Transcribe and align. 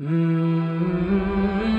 Mm-hmm. 0.00 1.73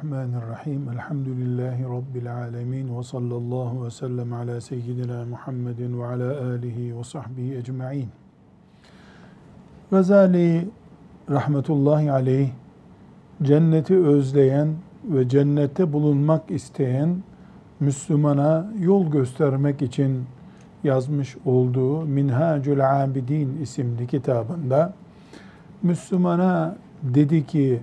Bismillahirrahmanirrahim. 0.00 0.88
Elhamdülillahi 0.92 1.84
Rabbil 1.84 2.34
alemin. 2.34 2.98
Ve 2.98 3.02
sallallahu 3.02 3.84
ve 3.84 3.90
sellem 3.90 4.32
ala 4.32 4.60
seyyidina 4.60 5.24
Muhammedin 5.24 6.00
ve 6.00 6.06
ala 6.06 6.40
alihi 6.40 6.98
ve 6.98 7.04
sahbihi 7.04 7.56
ecma'in. 7.56 8.08
Gazali 9.90 10.68
rahmetullahi 11.30 12.12
aleyh 12.12 12.48
cenneti 13.42 13.96
özleyen 13.96 14.68
ve 15.04 15.28
cennette 15.28 15.92
bulunmak 15.92 16.50
isteyen 16.50 17.22
Müslümana 17.80 18.72
yol 18.78 19.10
göstermek 19.10 19.82
için 19.82 20.24
yazmış 20.84 21.36
olduğu 21.44 22.06
Minhacül 22.06 23.02
Abidin 23.02 23.58
isimli 23.62 24.06
kitabında 24.06 24.92
Müslümana 25.82 26.76
dedi 27.02 27.46
ki 27.46 27.80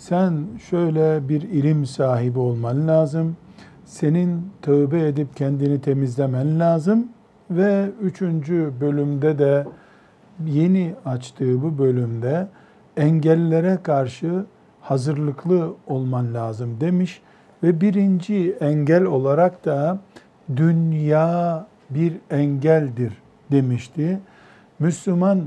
sen 0.00 0.46
şöyle 0.70 1.28
bir 1.28 1.42
ilim 1.42 1.86
sahibi 1.86 2.38
olman 2.38 2.88
lazım. 2.88 3.36
Senin 3.84 4.50
tövbe 4.62 5.08
edip 5.08 5.36
kendini 5.36 5.80
temizlemen 5.80 6.60
lazım. 6.60 7.08
Ve 7.50 7.90
üçüncü 8.00 8.72
bölümde 8.80 9.38
de 9.38 9.66
yeni 10.46 10.94
açtığı 11.04 11.62
bu 11.62 11.78
bölümde 11.78 12.48
engellere 12.96 13.78
karşı 13.82 14.44
hazırlıklı 14.80 15.74
olman 15.86 16.34
lazım 16.34 16.80
demiş. 16.80 17.22
Ve 17.62 17.80
birinci 17.80 18.56
engel 18.60 19.04
olarak 19.04 19.64
da 19.64 19.98
dünya 20.56 21.66
bir 21.90 22.16
engeldir 22.30 23.12
demişti. 23.52 24.20
Müslüman 24.78 25.42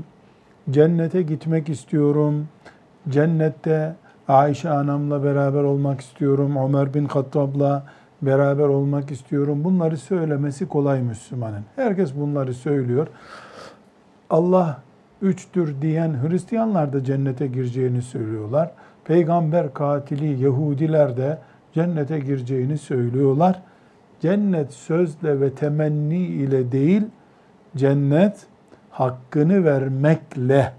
cennete 0.70 1.22
gitmek 1.22 1.68
istiyorum, 1.68 2.48
cennette 3.08 3.94
Ayşe 4.28 4.70
anamla 4.70 5.24
beraber 5.24 5.62
olmak 5.62 6.00
istiyorum, 6.00 6.56
Ömer 6.56 6.94
bin 6.94 7.04
Hattab'la 7.04 7.86
beraber 8.22 8.64
olmak 8.64 9.10
istiyorum. 9.10 9.64
Bunları 9.64 9.96
söylemesi 9.96 10.68
kolay 10.68 11.02
Müslümanın. 11.02 11.64
Herkes 11.76 12.16
bunları 12.16 12.54
söylüyor. 12.54 13.06
Allah 14.30 14.82
üçtür 15.22 15.82
diyen 15.82 16.16
Hristiyanlar 16.22 16.92
da 16.92 17.04
cennete 17.04 17.46
gireceğini 17.46 18.02
söylüyorlar. 18.02 18.70
Peygamber 19.04 19.74
katili 19.74 20.42
Yahudiler 20.42 21.16
de 21.16 21.38
cennete 21.74 22.20
gireceğini 22.20 22.78
söylüyorlar. 22.78 23.62
Cennet 24.20 24.72
sözle 24.72 25.40
ve 25.40 25.54
temenni 25.54 26.18
ile 26.18 26.72
değil, 26.72 27.02
cennet 27.76 28.46
hakkını 28.90 29.64
vermekle, 29.64 30.72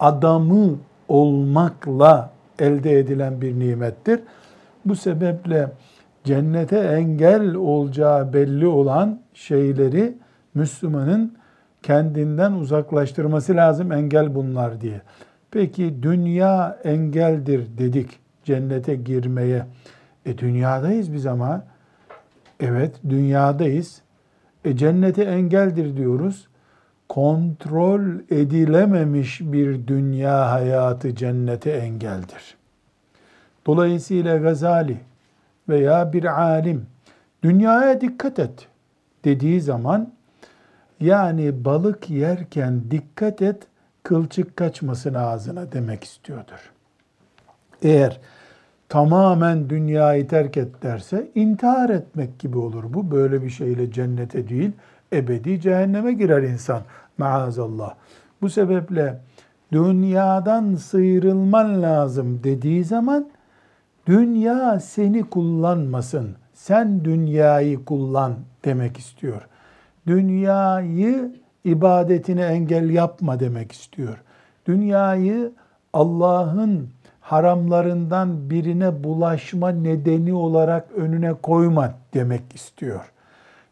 adamı 0.00 0.74
olmakla 1.08 2.30
elde 2.62 2.98
edilen 2.98 3.40
bir 3.40 3.58
nimettir. 3.58 4.20
Bu 4.84 4.96
sebeple 4.96 5.72
cennete 6.24 6.78
engel 6.78 7.54
olacağı 7.54 8.32
belli 8.32 8.66
olan 8.66 9.20
şeyleri 9.34 10.14
Müslümanın 10.54 11.36
kendinden 11.82 12.52
uzaklaştırması 12.52 13.56
lazım 13.56 13.92
engel 13.92 14.34
bunlar 14.34 14.80
diye. 14.80 15.00
Peki 15.50 16.02
dünya 16.02 16.78
engeldir 16.84 17.78
dedik 17.78 18.10
cennete 18.44 18.94
girmeye. 18.94 19.66
E 20.26 20.38
dünyadayız 20.38 21.12
biz 21.12 21.26
ama. 21.26 21.64
Evet 22.60 22.94
dünyadayız. 23.08 24.02
E 24.64 24.76
cennete 24.76 25.22
engeldir 25.22 25.96
diyoruz 25.96 26.48
kontrol 27.12 28.02
edilememiş 28.30 29.40
bir 29.40 29.86
dünya 29.86 30.50
hayatı 30.50 31.14
cennete 31.14 31.70
engeldir. 31.70 32.56
Dolayısıyla 33.66 34.36
Gazali 34.36 34.96
veya 35.68 36.12
bir 36.12 36.24
alim 36.24 36.86
dünyaya 37.42 38.00
dikkat 38.00 38.38
et 38.38 38.68
dediği 39.24 39.60
zaman 39.60 40.12
yani 41.00 41.64
balık 41.64 42.10
yerken 42.10 42.82
dikkat 42.90 43.42
et 43.42 43.62
kılçık 44.02 44.56
kaçmasın 44.56 45.14
ağzına 45.14 45.72
demek 45.72 46.04
istiyordur. 46.04 46.72
Eğer 47.82 48.20
tamamen 48.88 49.70
dünyayı 49.70 50.28
terk 50.28 50.56
et 50.56 50.82
derse 50.82 51.28
intihar 51.34 51.90
etmek 51.90 52.38
gibi 52.38 52.58
olur. 52.58 52.84
Bu 52.88 53.10
böyle 53.10 53.42
bir 53.42 53.50
şeyle 53.50 53.92
cennete 53.92 54.48
değil 54.48 54.72
ebedi 55.12 55.60
cehenneme 55.60 56.12
girer 56.12 56.42
insan 56.42 56.82
maazallah. 57.18 57.94
Bu 58.42 58.50
sebeple 58.50 59.20
dünyadan 59.72 60.74
sıyrılman 60.74 61.82
lazım 61.82 62.40
dediği 62.44 62.84
zaman 62.84 63.30
dünya 64.06 64.80
seni 64.80 65.22
kullanmasın. 65.22 66.36
Sen 66.54 67.04
dünyayı 67.04 67.84
kullan 67.84 68.34
demek 68.64 68.98
istiyor. 68.98 69.48
Dünyayı 70.06 71.36
ibadetine 71.64 72.42
engel 72.42 72.90
yapma 72.90 73.40
demek 73.40 73.72
istiyor. 73.72 74.22
Dünyayı 74.66 75.52
Allah'ın 75.92 76.88
haramlarından 77.20 78.50
birine 78.50 79.04
bulaşma 79.04 79.70
nedeni 79.70 80.34
olarak 80.34 80.92
önüne 80.96 81.34
koyma 81.34 81.94
demek 82.14 82.54
istiyor. 82.54 83.12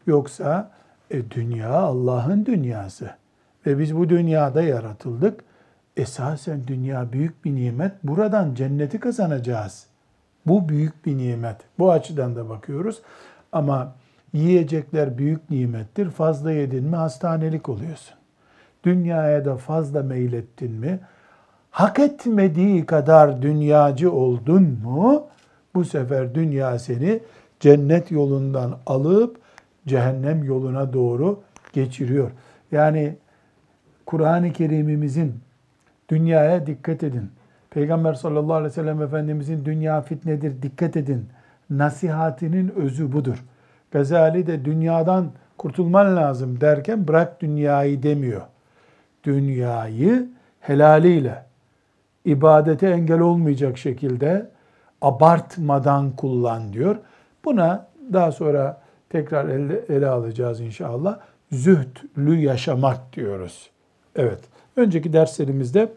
Yoksa 0.07 0.71
e, 1.11 1.31
dünya 1.31 1.73
Allah'ın 1.73 2.45
dünyası. 2.45 3.20
Ve 3.65 3.79
biz 3.79 3.97
bu 3.97 4.09
dünyada 4.09 4.61
yaratıldık. 4.61 5.43
Esasen 5.97 6.67
dünya 6.67 7.11
büyük 7.11 7.45
bir 7.45 7.55
nimet. 7.55 7.91
Buradan 8.03 8.55
cenneti 8.55 8.99
kazanacağız. 8.99 9.87
Bu 10.45 10.69
büyük 10.69 11.05
bir 11.05 11.17
nimet. 11.17 11.57
Bu 11.79 11.91
açıdan 11.91 12.35
da 12.35 12.49
bakıyoruz. 12.49 13.01
Ama 13.51 13.95
yiyecekler 14.33 15.17
büyük 15.17 15.49
nimettir. 15.49 16.09
Fazla 16.09 16.51
yedin 16.51 16.83
mi 16.83 16.95
hastanelik 16.95 17.69
oluyorsun. 17.69 18.15
Dünyaya 18.83 19.45
da 19.45 19.57
fazla 19.57 20.03
meylettin 20.03 20.71
mi, 20.71 20.99
hak 21.71 21.99
etmediği 21.99 22.85
kadar 22.85 23.41
dünyacı 23.41 24.11
oldun 24.11 24.79
mu, 24.83 25.27
bu 25.75 25.85
sefer 25.85 26.35
dünya 26.35 26.79
seni 26.79 27.19
cennet 27.59 28.11
yolundan 28.11 28.77
alıp 28.85 29.37
cehennem 29.87 30.43
yoluna 30.43 30.93
doğru 30.93 31.41
geçiriyor. 31.73 32.31
Yani 32.71 33.15
Kur'an-ı 34.11 34.53
Kerim'imizin 34.53 35.39
dünyaya 36.09 36.67
dikkat 36.67 37.03
edin. 37.03 37.31
Peygamber 37.69 38.13
sallallahu 38.13 38.53
aleyhi 38.53 38.71
ve 38.71 38.75
sellem 38.75 39.01
Efendimizin 39.01 39.65
dünya 39.65 40.01
fitnedir 40.01 40.61
dikkat 40.61 40.97
edin. 40.97 41.25
Nasihatinin 41.69 42.69
özü 42.69 43.11
budur. 43.11 43.45
Gazali 43.91 44.47
de 44.47 44.65
dünyadan 44.65 45.31
kurtulman 45.57 46.15
lazım 46.15 46.61
derken 46.61 47.07
bırak 47.07 47.41
dünyayı 47.41 48.03
demiyor. 48.03 48.41
Dünyayı 49.23 50.29
helaliyle, 50.59 51.45
ibadete 52.25 52.89
engel 52.89 53.19
olmayacak 53.19 53.77
şekilde 53.77 54.49
abartmadan 55.01 56.11
kullan 56.11 56.73
diyor. 56.73 56.95
Buna 57.45 57.87
daha 58.13 58.31
sonra 58.31 58.81
tekrar 59.09 59.49
ele, 59.49 59.81
ele 59.89 60.07
alacağız 60.07 60.61
inşallah. 60.61 61.19
Zühdlü 61.51 62.35
yaşamak 62.35 63.13
diyoruz. 63.13 63.70
Evet, 64.15 64.39
önceki 64.75 65.13
derslerimizde 65.13 65.91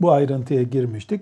bu 0.00 0.10
ayrıntıya 0.10 0.62
girmiştik. 0.62 1.20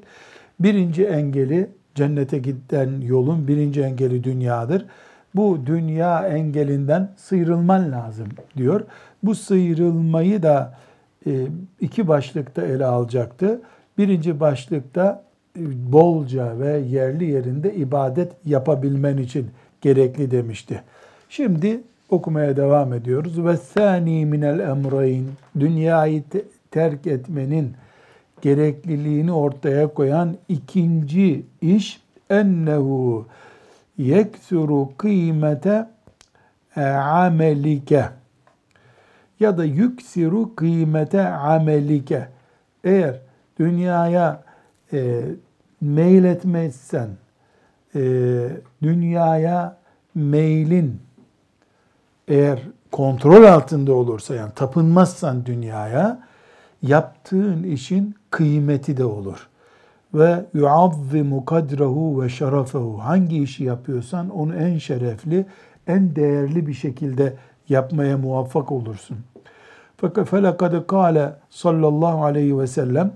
Birinci 0.61 1.05
engeli 1.05 1.70
cennete 1.94 2.38
giden 2.38 3.00
yolun 3.00 3.49
birinci 3.49 3.82
engeli 3.82 4.25
dünyadır. 4.25 4.87
Bu 5.35 5.67
dünya 5.67 6.29
engelinden 6.29 7.11
sıyrılman 7.17 7.93
lazım 7.93 8.26
diyor. 8.56 8.81
Bu 9.23 9.35
sıyrılmayı 9.35 10.43
da 10.43 10.79
e, 11.26 11.47
iki 11.81 12.08
başlıkta 12.08 12.62
ele 12.62 12.85
alacaktı. 12.85 13.61
Birinci 13.99 14.41
başlıkta 14.41 15.25
e, 15.56 15.93
bolca 15.93 16.58
ve 16.58 16.79
yerli 16.79 17.25
yerinde 17.25 17.75
ibadet 17.75 18.32
yapabilmen 18.44 19.17
için 19.17 19.50
gerekli 19.81 20.31
demişti. 20.31 20.82
Şimdi 21.29 21.81
okumaya 22.11 22.57
devam 22.57 22.93
ediyoruz. 22.93 23.45
Ve 23.45 23.57
sani 23.57 24.27
minel 24.27 24.59
emrayn 24.59 25.27
dünyayı 25.61 26.23
terk 26.71 27.07
etmenin 27.07 27.75
gerekliliğini 28.43 29.33
ortaya 29.33 29.95
koyan 29.95 30.37
ikinci 30.49 31.47
iş 31.61 32.01
ennehu 32.31 33.27
yeksuru 33.99 34.89
kıymete 34.97 35.87
amelike 36.77 38.05
ya 39.41 39.59
da 39.59 39.65
yüksiru 39.65 40.55
kıymete 40.55 41.29
amelike 41.29 42.29
eğer 42.85 43.21
dünyaya 43.59 44.43
e, 44.93 45.23
meyletmezsen 45.81 47.09
e, 47.95 48.01
dünyaya 48.83 49.77
meylin 50.15 51.01
eğer 52.31 52.59
kontrol 52.93 53.44
altında 53.44 53.93
olursa 53.93 54.35
yani 54.35 54.53
tapınmazsan 54.55 55.47
dünyaya 55.47 56.21
yaptığın 56.82 57.62
işin 57.62 58.15
kıymeti 58.31 58.97
de 58.97 59.05
olur. 59.05 59.49
Ve 60.15 60.44
yuazzimu 60.55 61.44
kadrehu 61.44 62.23
ve 62.23 62.29
şerefehu. 62.29 62.99
Hangi 62.99 63.43
işi 63.43 63.65
yapıyorsan 63.65 64.31
onu 64.31 64.55
en 64.55 64.79
şerefli, 64.79 65.47
en 65.87 66.17
değerli 66.17 66.67
bir 66.67 66.75
şekilde 66.75 67.35
yapmaya 67.69 68.19
muvaffak 68.19 68.73
olursun. 68.73 69.17
Felakad 70.25 70.87
kâle 70.87 71.32
sallallahu 71.50 72.25
aleyhi 72.25 72.59
ve 72.59 72.67
sellem 72.67 73.12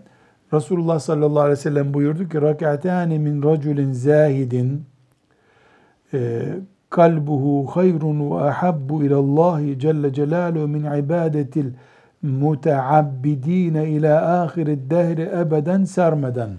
Resulullah 0.53 0.99
sallallahu 0.99 1.41
aleyhi 1.41 1.59
ve 1.59 1.63
sellem 1.63 1.95
buyurdu 1.95 2.29
ki 2.29 2.43
rak'atani 2.43 3.19
min 3.19 3.43
raculin 3.43 3.93
zahidin 3.93 4.85
e, 6.15 6.43
kalbuhu 6.95 7.67
hayrun 7.67 8.31
ve 8.31 8.35
ahabbu 8.35 9.05
ilallahi 9.05 9.79
celle 9.79 10.13
celaluhu 10.13 10.69
min 10.69 10.85
ibadetil 10.85 11.67
muteabbidine 12.23 13.89
ila 13.91 14.43
ahirid 14.43 14.91
dehri 14.91 15.23
ebeden 15.23 15.85
sermeden. 15.85 16.51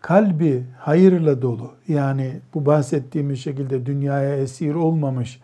Kalbi 0.00 0.64
hayırla 0.78 1.42
dolu 1.42 1.70
yani 1.88 2.32
bu 2.54 2.66
bahsettiğimiz 2.66 3.40
şekilde 3.40 3.86
dünyaya 3.86 4.36
esir 4.36 4.74
olmamış 4.74 5.40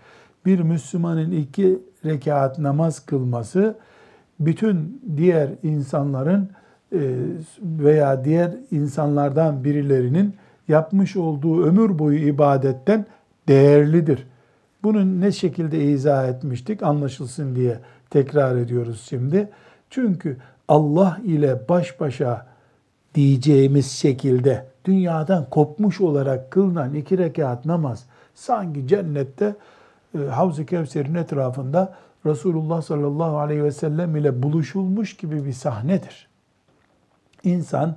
bir 0.46 0.60
Müslümanın 0.60 1.30
iki 1.30 1.78
rekat 2.04 2.58
namaz 2.58 3.06
kılması 3.06 3.74
bütün 4.40 5.02
diğer 5.16 5.48
insanların 5.62 6.50
e, 6.92 7.00
veya 7.62 8.24
diğer 8.24 8.50
insanlardan 8.70 9.64
birilerinin 9.64 10.34
yapmış 10.72 11.16
olduğu 11.16 11.64
ömür 11.64 11.98
boyu 11.98 12.18
ibadetten 12.18 13.06
değerlidir. 13.48 14.26
Bunu 14.82 15.20
ne 15.20 15.32
şekilde 15.32 15.84
izah 15.84 16.28
etmiştik 16.28 16.82
anlaşılsın 16.82 17.56
diye 17.56 17.78
tekrar 18.10 18.56
ediyoruz 18.56 19.06
şimdi. 19.08 19.48
Çünkü 19.90 20.36
Allah 20.68 21.18
ile 21.24 21.68
baş 21.68 22.00
başa 22.00 22.46
diyeceğimiz 23.14 23.90
şekilde 23.90 24.66
dünyadan 24.84 25.50
kopmuş 25.50 26.00
olarak 26.00 26.50
kılınan 26.50 26.94
iki 26.94 27.18
rekat 27.18 27.64
namaz 27.64 28.06
sanki 28.34 28.88
cennette 28.88 29.56
e, 30.14 30.18
Havz-ı 30.18 30.66
Kevser'in 30.66 31.14
etrafında 31.14 31.94
Resulullah 32.26 32.82
sallallahu 32.82 33.38
aleyhi 33.38 33.64
ve 33.64 33.72
sellem 33.72 34.16
ile 34.16 34.42
buluşulmuş 34.42 35.16
gibi 35.16 35.44
bir 35.44 35.52
sahnedir. 35.52 36.28
İnsan 37.44 37.96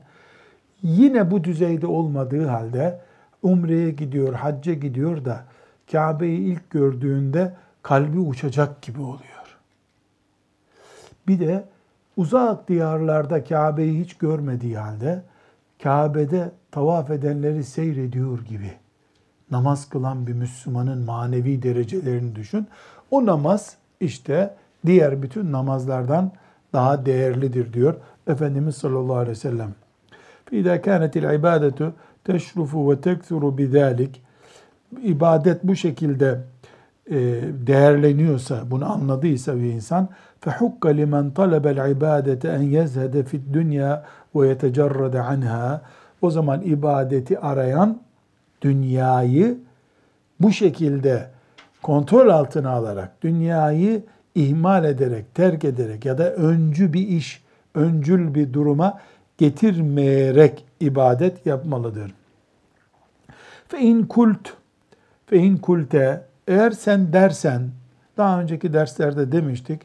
yine 0.85 1.31
bu 1.31 1.43
düzeyde 1.43 1.87
olmadığı 1.87 2.47
halde 2.47 2.99
umreye 3.43 3.91
gidiyor, 3.91 4.33
hacca 4.33 4.73
gidiyor 4.73 5.25
da 5.25 5.43
Kabe'yi 5.91 6.39
ilk 6.39 6.69
gördüğünde 6.69 7.53
kalbi 7.83 8.19
uçacak 8.19 8.81
gibi 8.81 9.01
oluyor. 9.01 9.57
Bir 11.27 11.39
de 11.39 11.65
uzak 12.17 12.67
diyarlarda 12.67 13.43
Kabe'yi 13.43 13.99
hiç 13.99 14.13
görmediği 14.17 14.77
halde 14.77 15.21
Kabe'de 15.83 16.51
tavaf 16.71 17.11
edenleri 17.11 17.63
seyrediyor 17.63 18.45
gibi 18.45 18.71
namaz 19.51 19.89
kılan 19.89 20.27
bir 20.27 20.33
Müslümanın 20.33 21.05
manevi 21.05 21.63
derecelerini 21.63 22.35
düşün. 22.35 22.67
O 23.11 23.25
namaz 23.25 23.77
işte 23.99 24.55
diğer 24.85 25.21
bütün 25.21 25.51
namazlardan 25.51 26.31
daha 26.73 27.05
değerlidir 27.05 27.73
diyor 27.73 27.95
Efendimiz 28.27 28.75
sallallahu 28.75 29.15
aleyhi 29.15 29.31
ve 29.31 29.35
sellem. 29.35 29.84
فَاِذَا 30.50 30.76
كَانَتِ 30.86 31.14
الْعِبَادَةُ 31.22 31.80
تَشْرُفُ 32.28 32.70
وَتَكْثُرُ 32.88 33.42
بِذَٰلِكِ 33.58 34.12
İbadet 35.02 35.64
bu 35.64 35.76
şekilde 35.76 36.38
e, 37.10 37.16
değerleniyorsa, 37.66 38.70
bunu 38.70 38.92
anladıysa 38.92 39.56
bir 39.56 39.72
insan 39.72 40.08
فَحُكَّ 40.44 40.82
لِمَنْ 41.00 41.32
طَلَبَ 41.32 41.64
الْعِبَادَةَ 41.74 42.42
اَنْ 42.56 42.62
يَزْهَدَ 42.78 43.14
فِي 43.28 43.36
الدُّنْيَا 43.42 44.02
وَيَتَجَرَّدَ 44.34 45.16
عَنْهَا 45.16 45.80
O 46.22 46.30
zaman 46.30 46.62
ibadeti 46.62 47.38
arayan 47.38 48.00
dünyayı 48.62 49.58
bu 50.40 50.52
şekilde 50.52 51.26
kontrol 51.82 52.28
altına 52.28 52.70
alarak, 52.70 53.22
dünyayı 53.22 54.02
ihmal 54.34 54.84
ederek, 54.84 55.34
terk 55.34 55.64
ederek 55.64 56.04
ya 56.04 56.18
da 56.18 56.32
öncü 56.32 56.92
bir 56.92 57.08
iş, 57.08 57.42
öncül 57.74 58.34
bir 58.34 58.52
duruma 58.52 58.98
getirmeyerek 59.37 60.65
ibadet 60.79 61.45
yapmalıdır. 61.45 62.13
Fe 63.67 63.79
in 63.79 64.03
kult 64.03 64.53
fe 65.25 65.37
in 65.37 65.57
kulte 65.57 66.25
eğer 66.47 66.71
sen 66.71 67.13
dersen 67.13 67.69
daha 68.17 68.41
önceki 68.41 68.73
derslerde 68.73 69.31
demiştik 69.31 69.81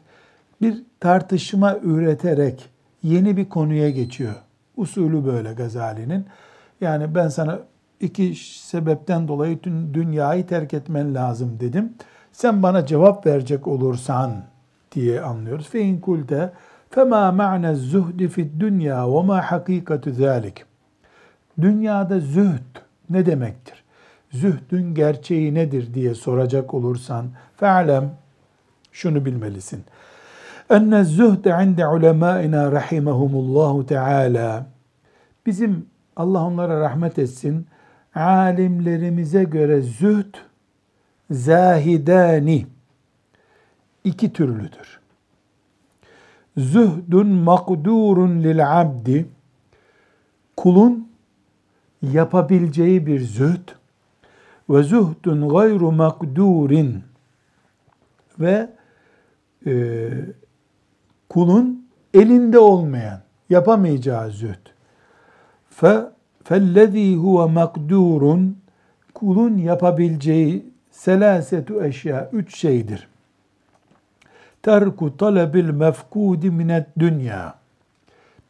bir 0.61 0.83
tartışma 0.99 1.77
üreterek 1.83 2.69
yeni 3.03 3.37
bir 3.37 3.49
konuya 3.49 3.89
geçiyor. 3.89 4.35
Usulü 4.77 5.25
böyle 5.25 5.53
Gazali'nin. 5.53 6.25
Yani 6.81 7.15
ben 7.15 7.27
sana 7.27 7.59
iki 7.99 8.35
sebepten 8.59 9.27
dolayı 9.27 9.63
dünyayı 9.93 10.47
terk 10.47 10.73
etmen 10.73 11.15
lazım 11.15 11.57
dedim. 11.59 11.93
Sen 12.31 12.63
bana 12.63 12.85
cevap 12.85 13.25
verecek 13.25 13.67
olursan 13.67 14.43
diye 14.91 15.21
anlıyoruz. 15.21 15.69
Fe 15.69 15.79
in 15.79 15.99
kulte 15.99 16.53
Fema 16.91 17.31
ma'ne 17.31 17.75
zühdi 17.75 18.27
fid 18.27 18.59
dünya 18.59 19.13
ve 19.13 19.21
ma 19.21 19.51
hakikatu 19.51 20.11
zalik. 20.11 20.65
Dünyada 21.61 22.19
zühd 22.19 22.77
ne 23.09 23.25
demektir? 23.25 23.83
Zühdün 24.31 24.95
gerçeği 24.95 25.53
nedir 25.53 25.93
diye 25.93 26.15
soracak 26.15 26.73
olursan 26.73 27.25
fe'lem 27.57 28.11
şunu 28.91 29.25
bilmelisin. 29.25 29.83
Enne 30.69 31.03
zühde 31.03 31.63
inde 31.63 31.87
ulemâina 31.87 32.71
rahimehumullahu 32.71 33.85
teâlâ. 33.85 34.65
Bizim 35.45 35.85
Allah 36.15 36.43
onlara 36.45 36.79
rahmet 36.79 37.19
etsin. 37.19 37.67
Alimlerimize 38.15 39.43
göre 39.43 39.81
zühd 39.81 40.35
zahidani 41.31 42.67
iki 44.03 44.33
türlüdür. 44.33 45.00
Zühdün 46.57 47.27
makdurun 47.27 48.43
lil 48.43 48.81
abdi. 48.81 49.25
Kulun 50.57 51.07
yapabileceği 52.01 53.05
bir 53.05 53.19
zühd. 53.19 53.69
Ve 54.69 54.83
zühdün 54.83 55.49
gayru 55.49 55.91
makdurin. 55.91 57.03
Ve 58.39 58.69
e, 59.65 60.09
kulun 61.29 61.87
elinde 62.13 62.59
olmayan, 62.59 63.21
yapamayacağı 63.49 64.31
zühd. 64.31 64.67
Fe 65.69 66.01
fellezî 66.43 67.15
huve 67.15 67.51
makdurun. 67.51 68.57
Kulun 69.13 69.57
yapabileceği 69.57 70.65
selasetu 70.91 71.83
eşya, 71.83 72.29
üç 72.33 72.57
şeydir 72.57 73.07
terku 74.63 75.17
talebil 75.17 75.69
mefkudi 75.69 76.51
minet 76.51 76.87
dünya. 76.99 77.53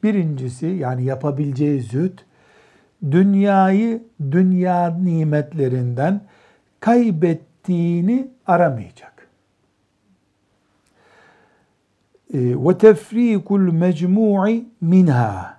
Birincisi 0.03 0.65
yani 0.65 1.03
yapabileceği 1.03 1.82
zühd, 1.82 2.20
dünyayı 3.12 4.03
dünya 4.32 4.98
nimetlerinden 4.98 6.22
kaybettiğini 6.80 8.27
aramayacak. 8.48 9.27
Ee, 12.34 12.39
ve 12.39 12.77
tefrikul 12.77 13.60
mecmu'i 13.60 14.65
minha. 14.82 15.58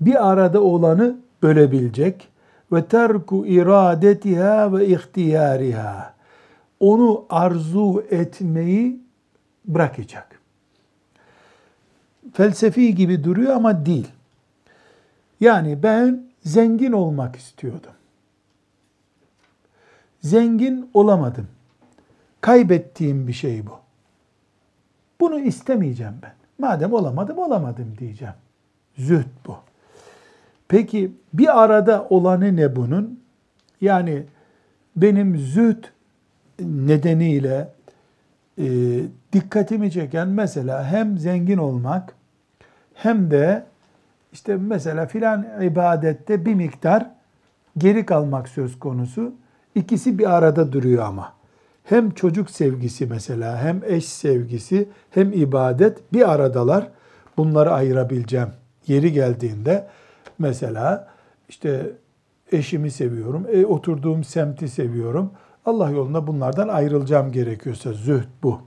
Bir 0.00 0.30
arada 0.30 0.60
olanı 0.62 1.16
bölebilecek. 1.42 2.28
Ve 2.72 2.84
terku 2.84 3.46
iradetiha 3.46 4.72
ve 4.72 4.86
ihtiyariha. 4.86 6.14
Onu 6.80 7.24
arzu 7.30 8.04
etmeyi 8.10 9.01
bırakacak. 9.64 10.40
Felsefi 12.32 12.94
gibi 12.94 13.24
duruyor 13.24 13.52
ama 13.52 13.86
değil. 13.86 14.08
Yani 15.40 15.82
ben 15.82 16.24
zengin 16.44 16.92
olmak 16.92 17.36
istiyordum. 17.36 17.92
Zengin 20.20 20.90
olamadım. 20.94 21.48
kaybettiğim 22.40 23.28
bir 23.28 23.32
şey 23.32 23.66
bu. 23.66 23.78
Bunu 25.20 25.40
istemeyeceğim 25.40 26.14
ben. 26.22 26.32
Madem 26.58 26.92
olamadım 26.92 27.38
olamadım 27.38 27.94
diyeceğim. 27.98 28.34
Zühd 28.98 29.28
bu. 29.46 29.56
Peki 30.68 31.12
bir 31.32 31.62
arada 31.62 32.06
olanı 32.10 32.56
ne 32.56 32.76
bunun? 32.76 33.20
Yani 33.80 34.22
benim 34.96 35.38
zühd 35.38 35.84
nedeniyle 36.60 37.68
e, 38.58 38.64
dikkatimi 39.32 39.90
çeken 39.90 40.28
mesela 40.28 40.84
hem 40.84 41.18
zengin 41.18 41.58
olmak 41.58 42.14
hem 42.94 43.30
de 43.30 43.64
işte 44.32 44.56
mesela 44.56 45.06
filan 45.06 45.46
ibadette 45.62 46.46
bir 46.46 46.54
miktar 46.54 47.10
geri 47.78 48.06
kalmak 48.06 48.48
söz 48.48 48.78
konusu. 48.78 49.32
İkisi 49.74 50.18
bir 50.18 50.36
arada 50.36 50.72
duruyor 50.72 51.04
ama. 51.04 51.32
Hem 51.84 52.10
çocuk 52.10 52.50
sevgisi 52.50 53.06
mesela, 53.06 53.62
hem 53.62 53.80
eş 53.86 54.04
sevgisi, 54.04 54.88
hem 55.10 55.32
ibadet 55.32 56.12
bir 56.12 56.32
aradalar. 56.32 56.88
Bunları 57.36 57.72
ayırabileceğim. 57.72 58.48
Yeri 58.86 59.12
geldiğinde 59.12 59.86
mesela 60.38 61.08
işte 61.48 61.90
eşimi 62.52 62.90
seviyorum, 62.90 63.46
e, 63.52 63.66
oturduğum 63.66 64.24
semti 64.24 64.68
seviyorum. 64.68 65.30
Allah 65.66 65.90
yolunda 65.90 66.26
bunlardan 66.26 66.68
ayrılacağım 66.68 67.32
gerekiyorsa 67.32 67.92
zühd 67.92 68.28
bu. 68.42 68.60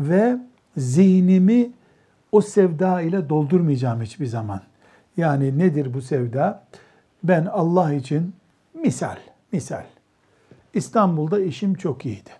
Ve 0.00 0.36
zihnimi 0.76 1.70
o 2.32 2.40
sevda 2.40 3.00
ile 3.00 3.28
doldurmayacağım 3.28 4.02
hiçbir 4.02 4.26
zaman. 4.26 4.60
Yani 5.16 5.58
nedir 5.58 5.94
bu 5.94 6.02
sevda? 6.02 6.64
Ben 7.24 7.46
Allah 7.46 7.92
için 7.92 8.34
misal, 8.74 9.16
misal. 9.52 9.84
İstanbul'da 10.74 11.40
işim 11.40 11.74
çok 11.74 12.06
iyiydi. 12.06 12.30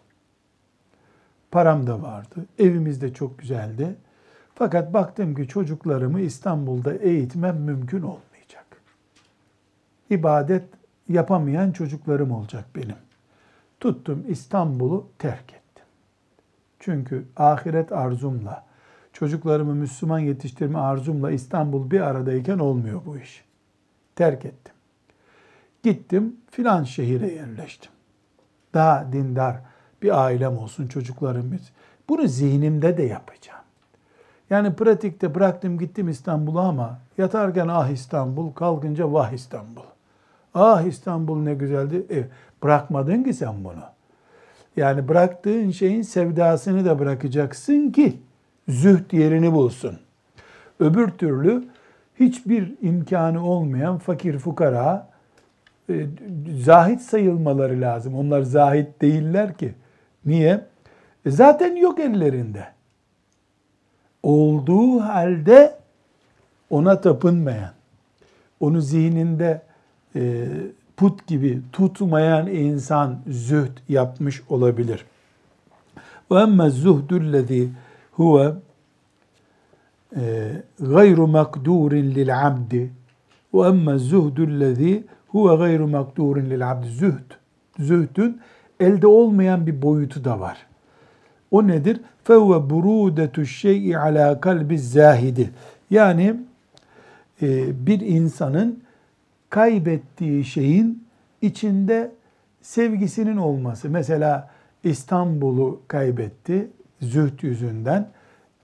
Param 1.50 1.86
da 1.86 2.02
vardı. 2.02 2.46
Evimiz 2.58 3.00
de 3.00 3.14
çok 3.14 3.38
güzeldi. 3.38 3.96
Fakat 4.54 4.94
baktım 4.94 5.34
ki 5.34 5.48
çocuklarımı 5.48 6.20
İstanbul'da 6.20 6.94
eğitmem 6.94 7.56
mümkün 7.56 8.02
olmayacak. 8.02 8.66
İbadet 10.10 10.64
yapamayan 11.08 11.72
çocuklarım 11.72 12.30
olacak 12.30 12.64
benim. 12.76 13.05
Tuttum 13.80 14.24
İstanbul'u 14.28 15.08
terk 15.18 15.52
ettim. 15.52 15.84
Çünkü 16.80 17.24
ahiret 17.36 17.92
arzumla, 17.92 18.64
çocuklarımı 19.12 19.74
Müslüman 19.74 20.18
yetiştirme 20.18 20.78
arzumla 20.78 21.30
İstanbul 21.30 21.90
bir 21.90 22.00
aradayken 22.00 22.58
olmuyor 22.58 23.00
bu 23.06 23.18
iş. 23.18 23.44
Terk 24.16 24.44
ettim. 24.44 24.74
Gittim 25.82 26.36
filan 26.50 26.84
şehire 26.84 27.32
yerleştim. 27.32 27.92
Daha 28.74 29.12
dindar 29.12 29.56
bir 30.02 30.24
ailem 30.24 30.58
olsun 30.58 30.88
çocuklarım. 30.88 31.58
Bunu 32.08 32.28
zihnimde 32.28 32.96
de 32.96 33.02
yapacağım. 33.02 33.62
Yani 34.50 34.74
pratikte 34.74 35.34
bıraktım 35.34 35.78
gittim 35.78 36.08
İstanbul'a 36.08 36.60
ama 36.60 36.98
yatarken 37.18 37.68
ah 37.68 37.88
İstanbul, 37.88 38.52
kalkınca 38.52 39.12
vah 39.12 39.32
İstanbul. 39.32 39.82
Ah 40.54 40.82
İstanbul 40.82 41.42
ne 41.42 41.54
güzeldi. 41.54 42.06
E, 42.10 42.24
bırakmadın 42.62 43.22
ki 43.22 43.34
sen 43.34 43.64
bunu. 43.64 43.82
Yani 44.76 45.08
bıraktığın 45.08 45.70
şeyin 45.70 46.02
sevdasını 46.02 46.84
da 46.84 46.98
bırakacaksın 46.98 47.90
ki 47.90 48.16
zühd 48.68 49.12
yerini 49.12 49.52
bulsun. 49.52 49.98
Öbür 50.80 51.08
türlü 51.08 51.64
hiçbir 52.20 52.74
imkanı 52.82 53.46
olmayan 53.46 53.98
fakir 53.98 54.38
fukara 54.38 55.08
e, 55.90 56.06
zahit 56.60 57.00
sayılmaları 57.00 57.80
lazım. 57.80 58.14
Onlar 58.14 58.42
zahit 58.42 59.02
değiller 59.02 59.56
ki. 59.56 59.74
Niye? 60.24 60.60
E 61.26 61.30
zaten 61.30 61.76
yok 61.76 62.00
ellerinde. 62.00 62.66
Olduğu 64.22 65.00
halde 65.00 65.76
ona 66.70 67.00
tapınmayan, 67.00 67.72
onu 68.60 68.80
zihninde 68.80 69.62
e, 70.16 70.46
put 70.96 71.26
gibi 71.26 71.60
tutmayan 71.72 72.46
insan 72.46 73.18
zühd 73.26 73.78
yapmış 73.88 74.42
olabilir. 74.48 75.04
Huve 78.12 78.52
e, 80.16 80.52
gayru 80.80 81.26
makdurin 81.26 82.14
lil 82.14 82.46
abdi 82.46 82.90
ve 83.54 83.68
emme 83.68 83.98
zuhdüllezî 83.98 85.04
huve 85.28 85.56
gayru 85.56 85.88
makdurin 85.88 86.50
lil 86.50 86.70
abdi 86.70 86.88
zühd. 86.88 87.30
Zühdün 87.78 88.40
elde 88.80 89.06
olmayan 89.06 89.66
bir 89.66 89.82
boyutu 89.82 90.24
da 90.24 90.40
var. 90.40 90.66
O 91.50 91.66
nedir? 91.66 92.00
Fevve 92.24 92.70
burudetu 92.70 93.46
şey'i 93.46 93.98
ala 93.98 94.40
kalbi 94.40 94.78
zahidi. 94.78 95.50
Yani 95.90 96.36
e, 97.42 97.86
bir 97.86 98.00
insanın 98.00 98.85
kaybettiği 99.50 100.44
şeyin 100.44 101.04
içinde 101.42 102.12
sevgisinin 102.62 103.36
olması. 103.36 103.90
Mesela 103.90 104.50
İstanbul'u 104.84 105.80
kaybetti 105.88 106.70
zühd 107.00 107.42
yüzünden. 107.42 108.08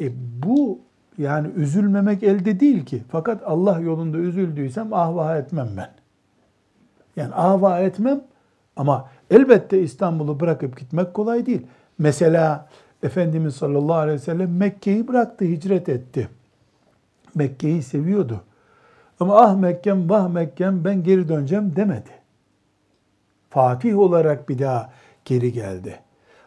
E 0.00 0.12
bu 0.42 0.78
yani 1.18 1.48
üzülmemek 1.56 2.22
elde 2.22 2.60
değil 2.60 2.84
ki. 2.84 3.02
Fakat 3.10 3.42
Allah 3.46 3.80
yolunda 3.80 4.18
üzüldüysem 4.18 4.92
ahva 4.92 5.36
etmem 5.36 5.68
ben. 5.76 5.90
Yani 7.16 7.34
ahva 7.34 7.80
etmem 7.80 8.20
ama 8.76 9.08
elbette 9.30 9.82
İstanbul'u 9.82 10.40
bırakıp 10.40 10.78
gitmek 10.78 11.14
kolay 11.14 11.46
değil. 11.46 11.66
Mesela 11.98 12.68
Efendimiz 13.02 13.54
sallallahu 13.54 13.96
aleyhi 13.96 14.20
ve 14.20 14.22
sellem 14.22 14.56
Mekke'yi 14.56 15.08
bıraktı, 15.08 15.44
hicret 15.44 15.88
etti. 15.88 16.28
Mekke'yi 17.34 17.82
seviyordu. 17.82 18.40
Ama 19.23 19.37
ah 19.37 19.57
Mekke'm, 19.57 20.11
vah 20.11 20.29
Mekke'm 20.29 20.85
ben 20.85 21.02
geri 21.02 21.29
döneceğim 21.29 21.76
demedi. 21.76 22.11
Fatih 23.50 23.99
olarak 23.99 24.49
bir 24.49 24.59
daha 24.59 24.93
geri 25.25 25.52
geldi. 25.52 25.99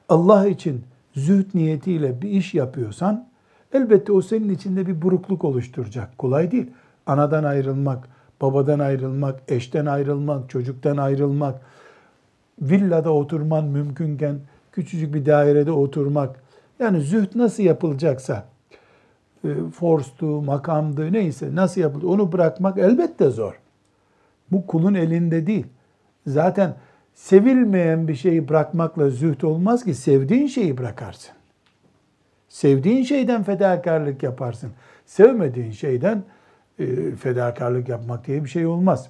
Allah 0.10 0.48
için 0.48 0.84
zühd 1.14 1.46
niyetiyle 1.54 2.22
bir 2.22 2.30
iş 2.30 2.54
yapıyorsan 2.54 3.28
elbette 3.74 4.12
o 4.12 4.22
senin 4.22 4.50
içinde 4.50 4.88
bir 4.88 5.02
burukluk 5.02 5.44
oluşturacak. 5.44 6.18
Kolay 6.18 6.52
değil. 6.52 6.72
Anadan 7.06 7.44
ayrılmak, 7.44 8.08
babadan 8.42 8.80
ayrılmak, 8.80 9.40
eşten 9.48 9.86
ayrılmak, 9.86 10.50
çocuktan 10.50 10.98
ayrılmak, 10.98 11.62
villada 12.62 13.14
oturman 13.14 13.66
mümkünken 13.66 14.40
küçücük 14.72 15.14
bir 15.14 15.26
dairede 15.26 15.72
oturmak. 15.72 16.44
Yani 16.80 17.02
zühd 17.02 17.36
nasıl 17.36 17.64
yapılacaksa 17.64 18.46
forstu, 19.72 20.42
makamdı 20.42 21.14
neyse 21.14 21.56
nasıl 21.56 21.82
yapılır 21.82 22.04
onu 22.04 22.32
bırakmak 22.32 22.78
elbette 22.78 23.30
zor. 23.30 23.60
Bu 24.52 24.68
kulun 24.68 24.94
elinde 24.94 25.48
değil. 25.48 25.66
Zaten 26.28 26.76
sevilmeyen 27.14 28.08
bir 28.08 28.16
şeyi 28.16 28.50
bırakmakla 28.50 29.10
zühd 29.10 29.42
olmaz 29.42 29.84
ki 29.84 29.94
sevdiğin 29.94 30.48
şeyi 30.48 30.78
bırakarsın. 30.78 31.32
Sevdiğin 32.50 33.04
şeyden 33.04 33.44
fedakarlık 33.44 34.24
yaparsın. 34.24 34.72
Sevmediğin 35.06 35.72
şeyden 35.72 36.24
e, 36.80 37.12
fedakarlık 37.16 37.90
yapmak 37.90 38.28
diye 38.28 38.44
bir 38.44 38.50
şey 38.50 38.66
olmaz. 38.66 39.10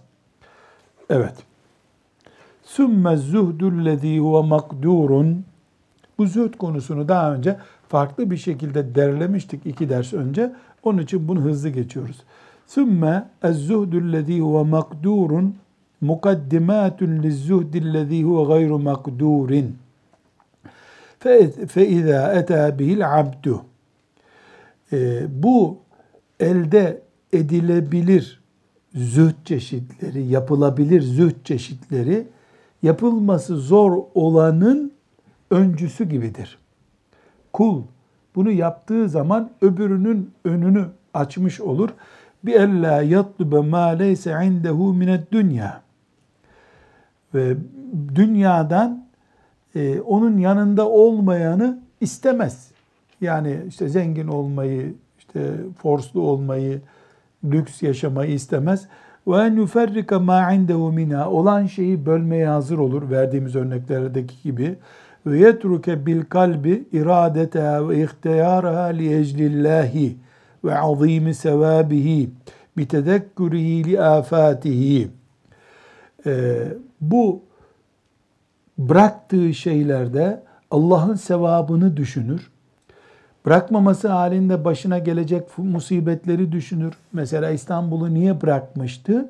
Evet. 1.10 1.36
Sümme 2.64 3.18
zuhdullezî 3.18 4.20
huve 4.20 4.48
makdurun. 4.48 5.46
Bu 6.18 6.26
zühd 6.26 6.54
konusunu 6.54 7.08
daha 7.08 7.34
önce 7.34 7.58
farklı 7.89 8.31
bir 8.31 8.37
şekilde 8.37 8.95
derlemiştik 8.95 9.67
iki 9.67 9.89
ders 9.89 10.13
önce. 10.13 10.53
Onun 10.83 10.99
için 10.99 11.29
bunu 11.29 11.41
hızlı 11.41 11.69
geçiyoruz. 11.69 12.23
Sümme 12.67 13.29
ez-zuhdullezî 13.43 14.41
huve 14.41 14.63
makdurun 14.63 15.57
mukaddimatun 16.01 17.23
liz-zuhdillezî 17.23 18.23
huve 18.23 18.55
gayru 18.55 18.79
makdurin. 18.79 19.77
فَاِذَا 21.25 22.21
اَتَى 22.41 22.79
بِهِ 22.79 22.89
الْعَبْدُ 22.97 23.61
Bu 25.43 25.79
elde 26.41 27.03
edilebilir 27.33 28.41
zühd 28.95 29.35
çeşitleri, 29.45 30.27
yapılabilir 30.27 31.03
zühd 31.03 31.45
çeşitleri 31.45 32.27
yapılması 32.83 33.57
zor 33.57 34.03
olanın 34.15 34.93
öncüsü 35.51 36.05
gibidir. 36.05 36.59
Kul 37.56 37.82
bunu 38.36 38.52
yaptığı 38.52 39.10
zaman 39.10 39.50
öbürünün 39.62 40.32
önünü 40.46 40.86
açmış 41.14 41.62
olur. 41.62 41.90
Bi 42.44 42.52
ella 42.52 43.02
yatlube 43.02 43.60
ma 43.60 43.86
leyse 43.86 44.40
indehu 44.46 44.94
mined 44.94 45.22
dünya. 45.32 45.82
Ve 47.34 47.56
dünyadan 48.16 49.06
e, 49.76 50.00
onun 50.00 50.38
yanında 50.38 50.90
olmayanı 50.90 51.80
istemez. 52.02 52.72
Yani 53.22 53.58
işte 53.68 53.90
zengin 53.90 54.28
olmayı, 54.28 54.94
işte 55.18 55.54
forslu 55.82 56.22
olmayı, 56.22 56.82
lüks 57.44 57.84
yaşamayı 57.84 58.32
istemez. 58.32 58.88
Ve 59.28 59.38
en 59.38 59.56
yuferrika 59.56 60.20
ma 60.20 60.52
indehu 60.52 60.94
olan 61.30 61.66
şeyi 61.66 62.06
bölmeye 62.06 62.48
hazır 62.48 62.78
olur 62.78 63.10
verdiğimiz 63.10 63.56
örneklerdeki 63.56 64.36
gibi 64.44 64.76
ve 65.26 65.40
yetruke 65.40 66.06
bil 66.06 66.22
kalbi 66.22 66.84
iradeteha 66.92 67.90
ve 67.90 68.04
ihtiyaraha 68.04 68.84
li 68.84 69.16
eclillahi 69.16 70.18
ve 70.64 70.80
azimi 70.80 71.34
sevabihi 71.34 72.30
bi 72.78 72.88
tedekkurihi 72.88 73.86
li 73.86 74.02
afatihi. 74.02 75.08
Bu 77.02 77.42
bıraktığı 78.78 79.54
şeylerde 79.54 80.44
Allah'ın 80.72 81.16
sevabını 81.16 81.98
düşünür. 81.98 82.52
Bırakmaması 83.46 84.08
halinde 84.08 84.66
başına 84.66 85.00
gelecek 85.00 85.58
musibetleri 85.58 86.52
düşünür. 86.52 86.94
Mesela 87.14 87.50
İstanbul'u 87.50 88.14
niye 88.14 88.42
bırakmıştı? 88.42 89.30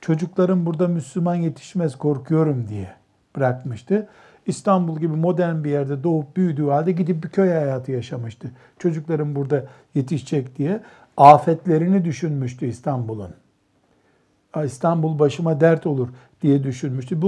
Çocuklarım 0.00 0.66
burada 0.66 0.88
Müslüman 0.88 1.34
yetişmez 1.34 1.96
korkuyorum 1.96 2.68
diye 2.68 2.88
bırakmıştı. 3.36 4.08
İstanbul 4.48 5.00
gibi 5.00 5.16
modern 5.16 5.64
bir 5.64 5.70
yerde 5.70 6.04
doğup 6.04 6.36
büyüdüğü 6.36 6.66
halde 6.66 6.92
gidip 6.92 7.24
bir 7.24 7.28
köy 7.28 7.48
hayatı 7.48 7.92
yaşamıştı. 7.92 8.50
Çocuklarım 8.78 9.36
burada 9.36 9.64
yetişecek 9.94 10.58
diye 10.58 10.80
afetlerini 11.16 12.04
düşünmüştü 12.04 12.66
İstanbul'un. 12.66 13.30
İstanbul 14.64 15.18
başıma 15.18 15.60
dert 15.60 15.86
olur 15.86 16.08
diye 16.42 16.64
düşünmüştü. 16.64 17.22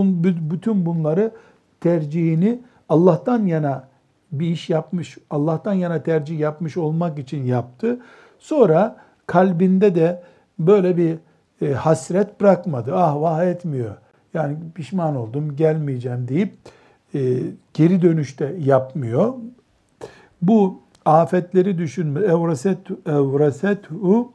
Bütün 0.51 0.87
bunları 0.87 1.33
tercihini 1.81 2.61
Allah'tan 2.89 3.47
yana 3.47 3.89
bir 4.33 4.47
iş 4.47 4.71
yapmış, 4.71 5.19
Allah'tan 5.31 5.73
yana 5.73 6.03
tercih 6.03 6.39
yapmış 6.39 6.77
olmak 6.77 7.19
için 7.19 7.45
yaptı. 7.45 8.01
Sonra 8.39 8.97
kalbinde 9.27 9.95
de 9.95 10.23
böyle 10.59 10.97
bir 10.97 11.19
e, 11.63 11.73
hasret 11.73 12.41
bırakmadı. 12.41 12.95
Ah 12.97 13.21
vah 13.21 13.45
etmiyor. 13.45 13.97
Yani 14.35 14.57
pişman 14.75 15.17
oldum, 15.17 15.57
gelmeyeceğim 15.57 16.29
deyip 16.29 16.55
geri 17.75 18.03
dönüşte 18.03 18.57
yapmıyor. 18.59 19.35
Bu 20.43 20.81
afetleri 21.05 21.79
düşünme. 21.79 22.21
Evraset 22.21 22.79
evrasethu 23.07 24.33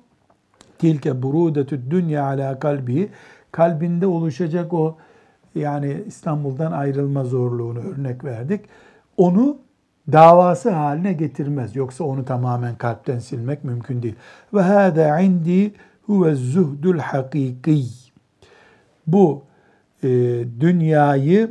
tilke 0.79 1.23
burudetü 1.23 1.91
dünya 1.91 2.25
ala 2.25 2.59
kalbi 2.59 3.09
kalbinde 3.51 4.07
oluşacak 4.07 4.73
o 4.73 4.97
yani 5.55 6.03
İstanbul'dan 6.07 6.71
ayrılma 6.71 7.23
zorluğunu 7.23 7.79
örnek 7.79 8.23
verdik. 8.23 8.61
Onu 9.17 9.57
davası 10.11 10.69
haline 10.69 11.13
getirmez. 11.13 11.75
Yoksa 11.75 12.03
onu 12.03 12.25
tamamen 12.25 12.75
kalpten 12.75 13.19
silmek 13.19 13.63
mümkün 13.63 14.03
değil. 14.03 14.15
Ve 14.53 14.61
hâdâ 14.61 15.19
indi 15.19 15.73
huve 16.05 16.35
zuhdul 16.35 16.97
hakiki. 16.97 17.83
Bu 19.07 19.43
e, 20.03 20.09
dünyayı 20.59 21.41
e, 21.43 21.49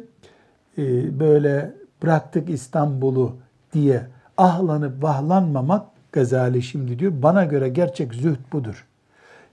böyle 1.21 1.73
bıraktık 2.03 2.51
İstanbul'u 2.51 3.37
diye 3.73 4.07
ahlanıp 4.37 5.03
vahlanmamak 5.03 5.87
Gazali 6.13 6.63
şimdi 6.63 6.99
diyor. 6.99 7.13
Bana 7.23 7.45
göre 7.45 7.69
gerçek 7.69 8.15
zühd 8.15 8.53
budur. 8.53 8.87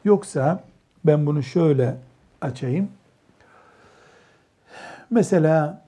Yoksa 0.03 0.63
ben 1.05 1.25
bunu 1.25 1.43
şöyle 1.43 1.95
açayım. 2.41 2.87
Mesela 5.09 5.81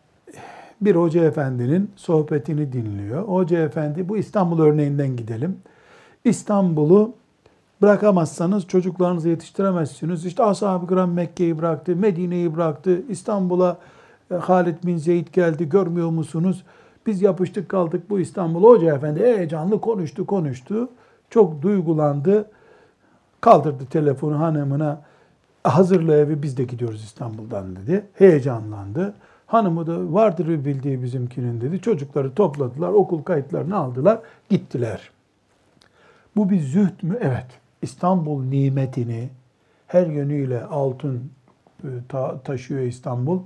bir 0.81 0.95
hoca 0.95 1.23
efendinin 1.23 1.91
sohbetini 1.95 2.73
dinliyor. 2.73 3.23
Hoca 3.23 3.59
efendi 3.59 4.09
bu 4.09 4.17
İstanbul 4.17 4.59
örneğinden 4.59 5.15
gidelim. 5.15 5.57
İstanbul'u 6.23 7.13
bırakamazsanız 7.81 8.67
çocuklarınızı 8.67 9.29
yetiştiremezsiniz. 9.29 10.25
İşte 10.25 10.43
ashab-ı 10.43 10.87
kiram 10.87 11.11
Mekke'yi 11.11 11.57
bıraktı, 11.57 11.95
Medine'yi 11.95 12.55
bıraktı, 12.55 13.01
İstanbul'a 13.09 13.77
e, 14.31 14.35
Halid 14.35 14.83
bin 14.83 14.97
Zeyd 14.97 15.27
geldi 15.33 15.69
görmüyor 15.69 16.09
musunuz? 16.09 16.63
Biz 17.05 17.21
yapıştık 17.21 17.69
kaldık 17.69 18.09
bu 18.09 18.19
İstanbul 18.19 18.63
Hoca 18.63 18.95
Efendi 18.95 19.19
heyecanlı 19.19 19.81
konuştu 19.81 20.25
konuştu. 20.25 20.89
Çok 21.29 21.61
duygulandı. 21.61 22.49
Kaldırdı 23.41 23.85
telefonu 23.85 24.39
hanımına. 24.39 25.01
Hazırla 25.63 26.15
evi 26.15 26.43
biz 26.43 26.57
de 26.57 26.63
gidiyoruz 26.63 27.03
İstanbul'dan 27.03 27.75
dedi. 27.75 28.05
Heyecanlandı. 28.13 29.13
Hanımı 29.47 29.87
da 29.87 30.13
vardır 30.13 30.47
bir 30.47 30.65
bildiği 30.65 31.03
bizimkinin 31.03 31.61
dedi. 31.61 31.81
Çocukları 31.81 32.33
topladılar, 32.33 32.89
okul 32.89 33.23
kayıtlarını 33.23 33.77
aldılar, 33.77 34.19
gittiler. 34.49 35.09
Bu 36.35 36.49
bir 36.49 36.59
zühd 36.59 37.03
mü? 37.03 37.17
Evet. 37.21 37.47
İstanbul 37.81 38.43
nimetini 38.43 39.29
her 39.87 40.07
yönüyle 40.07 40.63
altın 40.63 41.31
e, 41.83 41.89
taşıyor 42.43 42.81
İstanbul 42.81 43.39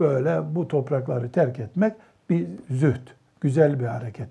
böyle 0.00 0.54
bu 0.54 0.68
toprakları 0.68 1.32
terk 1.32 1.60
etmek 1.60 1.92
bir 2.30 2.46
zühd, 2.70 3.08
güzel 3.40 3.80
bir 3.80 3.86
hareket. 3.86 4.28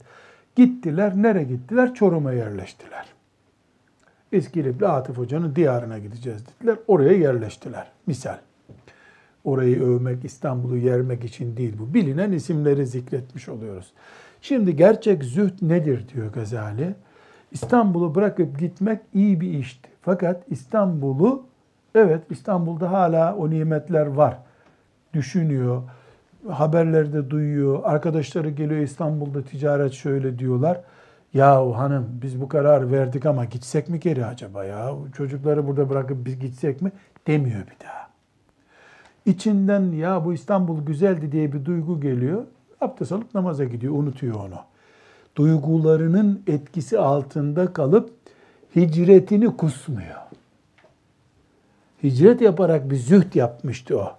Gittiler, 0.56 1.14
nereye 1.16 1.44
gittiler? 1.44 1.94
Çorum'a 1.94 2.32
yerleştiler. 2.32 3.06
İskilipli 4.32 4.88
Atıf 4.88 5.18
Hoca'nın 5.18 5.56
diyarına 5.56 6.00
gideceğiz 6.00 6.42
dediler. 6.48 6.78
Oraya 6.88 7.14
yerleştiler. 7.14 7.92
Misal. 8.08 8.38
Orayı 9.44 9.84
övmek, 9.84 10.26
İstanbul'u 10.26 10.78
yermek 10.78 11.24
için 11.24 11.58
değil 11.58 11.76
bu. 11.80 11.94
Bilinen 11.94 12.32
isimleri 12.32 12.86
zikretmiş 12.86 13.50
oluyoruz. 13.50 13.94
Şimdi 14.42 14.76
gerçek 14.76 15.24
zühd 15.24 15.54
nedir 15.62 16.06
diyor 16.14 16.34
Gazali. 16.34 16.96
İstanbul'u 17.52 18.16
bırakıp 18.16 18.60
gitmek 18.60 19.00
iyi 19.14 19.42
bir 19.42 19.54
işti. 19.54 19.90
Fakat 20.02 20.44
İstanbul'u, 20.50 21.44
evet 21.96 22.22
İstanbul'da 22.30 22.92
hala 22.92 23.36
o 23.36 23.50
nimetler 23.50 24.06
var 24.06 24.38
düşünüyor, 25.14 25.84
haberlerde 26.50 27.30
duyuyor, 27.30 27.80
arkadaşları 27.84 28.50
geliyor 28.50 28.82
İstanbul'da 28.82 29.44
ticaret 29.44 29.94
şöyle 29.94 30.40
diyorlar. 30.40 30.82
Ya 31.34 31.78
hanım 31.78 32.20
biz 32.22 32.42
bu 32.42 32.48
kararı 32.48 32.92
verdik 32.92 33.26
ama 33.26 33.46
gitsek 33.46 33.90
mi 33.90 34.00
geri 34.00 34.26
acaba 34.26 34.66
ya? 34.66 34.94
Çocukları 35.18 35.68
burada 35.68 35.90
bırakıp 35.90 36.26
biz 36.26 36.40
gitsek 36.40 36.82
mi? 36.82 36.92
Demiyor 37.28 37.60
bir 37.60 37.86
daha. 37.86 38.10
İçinden 39.26 39.92
ya 39.92 40.26
bu 40.26 40.34
İstanbul 40.34 40.86
güzeldi 40.86 41.32
diye 41.32 41.54
bir 41.54 41.66
duygu 41.66 42.02
geliyor. 42.02 42.44
Abdest 42.82 43.12
alıp 43.12 43.36
namaza 43.36 43.64
gidiyor, 43.64 43.94
unutuyor 43.94 44.36
onu. 44.36 44.60
Duygularının 45.36 46.42
etkisi 46.48 47.00
altında 47.00 47.74
kalıp 47.74 48.10
hicretini 48.76 49.58
kusmuyor. 49.58 50.20
Hicret 52.04 52.42
yaparak 52.42 52.92
bir 52.92 52.96
zühd 52.96 53.36
yapmıştı 53.36 54.00
o. 54.00 54.19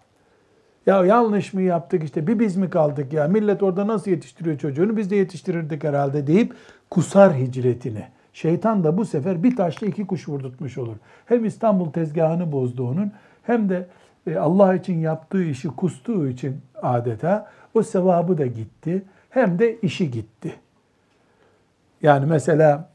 Ya 0.86 1.04
yanlış 1.04 1.54
mı 1.54 1.62
yaptık 1.62 2.04
işte 2.04 2.26
bir 2.26 2.38
biz 2.38 2.56
mi 2.56 2.70
kaldık 2.70 3.12
ya 3.12 3.28
millet 3.28 3.62
orada 3.62 3.86
nasıl 3.86 4.10
yetiştiriyor 4.10 4.58
çocuğunu 4.58 4.96
biz 4.96 5.10
de 5.10 5.16
yetiştirirdik 5.16 5.84
herhalde 5.84 6.26
deyip 6.26 6.54
kusar 6.90 7.34
hicretini. 7.34 8.04
Şeytan 8.32 8.84
da 8.84 8.96
bu 8.96 9.04
sefer 9.04 9.42
bir 9.42 9.56
taşla 9.56 9.86
iki 9.86 10.06
kuş 10.06 10.28
vurdurtmuş 10.28 10.78
olur. 10.78 10.96
Hem 11.26 11.44
İstanbul 11.44 11.90
tezgahını 11.90 12.52
bozdu 12.52 12.88
onun 12.88 13.12
hem 13.42 13.68
de 13.68 13.86
e, 14.26 14.36
Allah 14.36 14.74
için 14.74 14.98
yaptığı 14.98 15.44
işi 15.44 15.68
kustuğu 15.68 16.28
için 16.28 16.60
adeta 16.82 17.50
o 17.74 17.82
sevabı 17.82 18.38
da 18.38 18.46
gitti. 18.46 19.02
Hem 19.30 19.58
de 19.58 19.80
işi 19.80 20.10
gitti. 20.10 20.54
Yani 22.02 22.26
mesela 22.26 22.88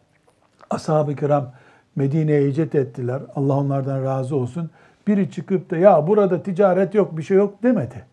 ashab-ı 0.70 1.16
kiram 1.16 1.52
Medine'ye 1.96 2.48
hicret 2.48 2.76
ettiler. 2.76 3.22
Allah 3.36 3.58
onlardan 3.58 4.04
razı 4.04 4.36
olsun. 4.36 4.70
Biri 5.08 5.32
çıkıp 5.32 5.70
da 5.70 5.78
ya 5.78 6.08
burada 6.08 6.44
ticaret 6.44 6.96
yok 6.96 7.18
bir 7.18 7.24
şey 7.24 7.38
yok 7.38 7.64
demedi. 7.64 8.06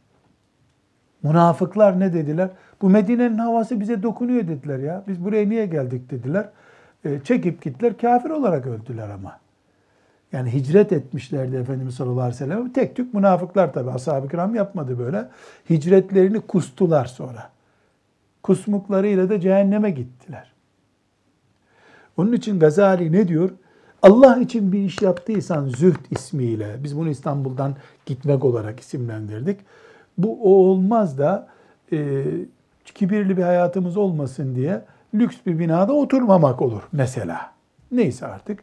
Münafıklar 1.22 2.00
ne 2.00 2.12
dediler? 2.12 2.50
Bu 2.83 2.90
Medine'nin 2.90 3.38
havası 3.38 3.81
bize 3.81 4.02
dokunuyor 4.02 4.48
dediler 4.48 4.78
ya. 4.78 5.05
Biz 5.09 5.24
buraya 5.24 5.48
niye 5.48 5.66
geldik 5.66 6.11
dediler. 6.11 6.48
E, 7.05 7.20
çekip 7.24 7.62
gittiler 7.62 7.98
kafir 7.98 8.31
olarak 8.31 8.66
öldüler 8.66 9.09
ama. 9.09 9.38
Yani 10.33 10.52
hicret 10.52 10.92
etmişlerdi 10.92 11.57
Efendimiz 11.57 11.94
sallallahu 11.94 12.20
aleyhi 12.20 12.35
ve 12.35 12.38
sellem. 12.44 12.72
Tek 12.72 12.96
tük 12.96 13.14
münafıklar 13.14 13.72
tabi. 13.72 13.90
Ashab-ı 13.90 14.28
kiram 14.28 14.55
yapmadı 14.55 14.98
böyle. 14.98 15.28
Hicretlerini 15.70 16.40
kustular 16.40 17.05
sonra. 17.05 17.50
Kusmuklarıyla 18.42 19.28
da 19.28 19.40
cehenneme 19.40 19.90
gittiler. 19.90 20.52
Onun 22.16 22.33
için 22.33 22.61
Gazali 22.61 23.12
ne 23.12 23.28
diyor? 23.28 23.50
Allah 24.02 24.36
için 24.36 24.72
bir 24.72 24.78
iş 24.78 25.02
yaptıysan 25.02 25.68
zühd 25.68 26.10
ismiyle, 26.10 26.76
biz 26.84 26.96
bunu 26.96 27.08
İstanbul'dan 27.08 27.76
gitmek 28.06 28.44
olarak 28.44 28.80
isimlendirdik. 28.80 29.60
Bu 30.18 30.54
olmaz 30.54 31.18
da 31.18 31.48
e, 31.92 32.24
kibirli 32.94 33.36
bir 33.36 33.42
hayatımız 33.42 33.96
olmasın 33.96 34.54
diye 34.54 34.84
lüks 35.14 35.36
bir 35.46 35.58
binada 35.58 35.92
oturmamak 35.92 36.62
olur 36.62 36.82
mesela. 36.92 37.52
Neyse 37.92 38.26
artık 38.26 38.62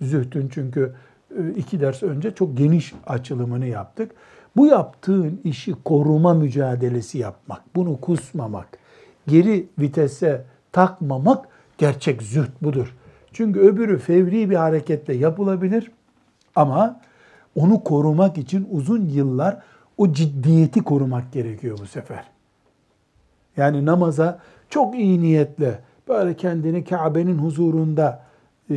zühdün 0.00 0.48
çünkü 0.48 0.94
e, 1.38 1.50
iki 1.50 1.80
ders 1.80 2.02
önce 2.02 2.34
çok 2.34 2.58
geniş 2.58 2.94
açılımını 3.06 3.66
yaptık. 3.66 4.12
Bu 4.56 4.66
yaptığın 4.66 5.40
işi 5.44 5.74
koruma 5.84 6.34
mücadelesi 6.34 7.18
yapmak, 7.18 7.62
bunu 7.76 8.00
kusmamak, 8.00 8.78
geri 9.26 9.66
vitese 9.78 10.44
takmamak 10.72 11.48
gerçek 11.78 12.22
zühd 12.22 12.50
budur. 12.62 12.94
Çünkü 13.32 13.60
öbürü 13.60 13.98
fevri 13.98 14.50
bir 14.50 14.56
hareketle 14.56 15.14
yapılabilir 15.14 15.90
ama 16.56 17.00
onu 17.54 17.84
korumak 17.84 18.38
için 18.38 18.68
uzun 18.70 19.08
yıllar 19.08 19.62
o 19.96 20.12
ciddiyeti 20.12 20.84
korumak 20.84 21.32
gerekiyor 21.32 21.78
bu 21.82 21.86
sefer. 21.86 22.24
Yani 23.56 23.86
namaza 23.86 24.38
çok 24.68 24.98
iyi 24.98 25.20
niyetle 25.20 25.78
böyle 26.08 26.34
kendini 26.34 26.84
Kabe'nin 26.84 27.38
huzurunda 27.38 28.22
e, 28.70 28.76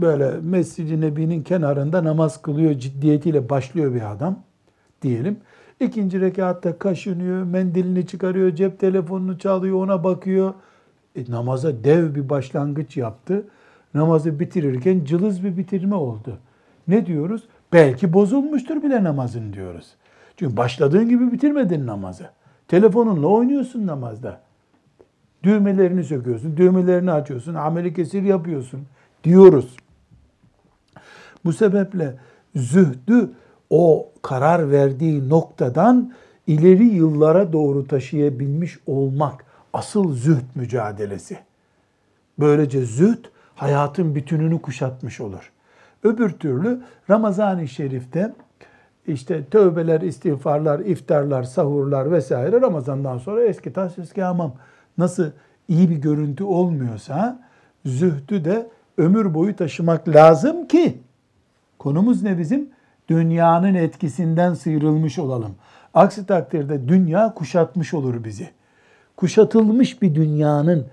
böyle 0.00 0.30
Mescid-i 0.42 1.00
Nebi'nin 1.00 1.42
kenarında 1.42 2.04
namaz 2.04 2.42
kılıyor 2.42 2.74
ciddiyetiyle 2.74 3.48
başlıyor 3.48 3.94
bir 3.94 4.12
adam 4.12 4.38
diyelim. 5.02 5.36
İkinci 5.80 6.20
rekatta 6.20 6.78
kaşınıyor, 6.78 7.42
mendilini 7.42 8.06
çıkarıyor, 8.06 8.54
cep 8.54 8.80
telefonunu 8.80 9.38
çalıyor, 9.38 9.84
ona 9.84 10.04
bakıyor. 10.04 10.54
E, 11.16 11.24
namaza 11.28 11.84
dev 11.84 12.14
bir 12.14 12.28
başlangıç 12.28 12.96
yaptı. 12.96 13.44
Namazı 13.94 14.40
bitirirken 14.40 15.04
cılız 15.04 15.44
bir 15.44 15.56
bitirme 15.56 15.94
oldu. 15.94 16.38
Ne 16.88 17.06
diyoruz? 17.06 17.42
Belki 17.72 18.12
bozulmuştur 18.12 18.82
bile 18.82 19.04
namazın 19.04 19.52
diyoruz. 19.52 19.86
Çünkü 20.36 20.56
başladığın 20.56 21.08
gibi 21.08 21.32
bitirmedin 21.32 21.86
namazı. 21.86 22.30
Telefonunla 22.68 23.26
oynuyorsun 23.26 23.86
namazda. 23.86 24.40
Düğmelerini 25.42 26.04
söküyorsun, 26.04 26.56
düğmelerini 26.56 27.12
açıyorsun, 27.12 27.54
ameli 27.54 27.94
kesir 27.94 28.22
yapıyorsun 28.22 28.80
diyoruz. 29.24 29.76
Bu 31.44 31.52
sebeple 31.52 32.16
zühdü 32.56 33.30
o 33.70 34.08
karar 34.22 34.70
verdiği 34.70 35.28
noktadan 35.28 36.12
ileri 36.46 36.84
yıllara 36.84 37.52
doğru 37.52 37.86
taşıyabilmiş 37.86 38.78
olmak 38.86 39.44
asıl 39.72 40.14
zühd 40.14 40.44
mücadelesi. 40.54 41.38
Böylece 42.38 42.84
zühd 42.84 43.24
hayatın 43.54 44.14
bütününü 44.14 44.62
kuşatmış 44.62 45.20
olur. 45.20 45.52
Öbür 46.02 46.30
türlü 46.30 46.82
Ramazan-ı 47.10 47.68
Şerif'te 47.68 48.32
işte 49.06 49.44
tövbeler, 49.44 50.00
istiğfarlar, 50.00 50.78
iftarlar, 50.78 51.42
sahurlar 51.42 52.12
vesaire 52.12 52.60
Ramazan'dan 52.60 53.18
sonra 53.18 53.44
eski 53.44 53.72
tas 53.72 53.98
eski 53.98 54.22
hamam 54.22 54.54
nasıl 54.98 55.30
iyi 55.68 55.90
bir 55.90 55.96
görüntü 55.96 56.44
olmuyorsa 56.44 57.40
zühdü 57.84 58.44
de 58.44 58.68
ömür 58.98 59.34
boyu 59.34 59.56
taşımak 59.56 60.08
lazım 60.08 60.68
ki 60.68 60.98
konumuz 61.78 62.22
ne 62.22 62.38
bizim? 62.38 62.68
Dünyanın 63.08 63.74
etkisinden 63.74 64.54
sıyrılmış 64.54 65.18
olalım. 65.18 65.54
Aksi 65.94 66.26
takdirde 66.26 66.88
dünya 66.88 67.34
kuşatmış 67.34 67.94
olur 67.94 68.24
bizi. 68.24 68.50
Kuşatılmış 69.16 70.02
bir 70.02 70.14
dünyanın 70.14 70.86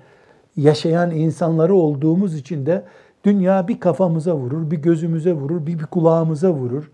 yaşayan 0.61 1.11
insanları 1.11 1.75
olduğumuz 1.75 2.35
için 2.35 2.65
de 2.65 2.83
dünya 3.23 3.67
bir 3.67 3.79
kafamıza 3.79 4.35
vurur, 4.35 4.71
bir 4.71 4.77
gözümüze 4.77 5.33
vurur, 5.33 5.65
bir, 5.65 5.79
bir 5.79 5.85
kulağımıza 5.85 6.51
vurur. 6.51 6.91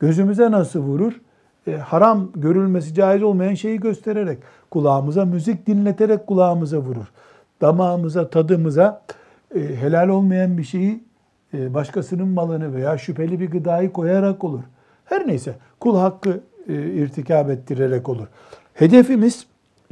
Gözümüze 0.00 0.50
nasıl 0.50 0.80
vurur? 0.80 1.20
E, 1.66 1.76
haram 1.76 2.28
görülmesi 2.34 2.94
caiz 2.94 3.22
olmayan 3.22 3.54
şeyi 3.54 3.80
göstererek, 3.80 4.38
kulağımıza 4.70 5.24
müzik 5.24 5.66
dinleterek 5.66 6.26
kulağımıza 6.26 6.78
vurur. 6.78 7.12
Damağımıza, 7.60 8.30
tadımıza 8.30 9.02
e, 9.54 9.60
helal 9.60 10.08
olmayan 10.08 10.58
bir 10.58 10.64
şeyi 10.64 11.04
e, 11.54 11.74
başkasının 11.74 12.28
malını 12.28 12.74
veya 12.74 12.98
şüpheli 12.98 13.40
bir 13.40 13.50
gıdayı 13.50 13.92
koyarak 13.92 14.44
olur. 14.44 14.62
Her 15.04 15.26
neyse 15.26 15.54
kul 15.80 15.96
hakkı 15.96 16.40
e, 16.68 16.74
irtikab 16.74 17.48
ettirerek 17.48 18.08
olur. 18.08 18.26
Hedefimiz 18.74 19.46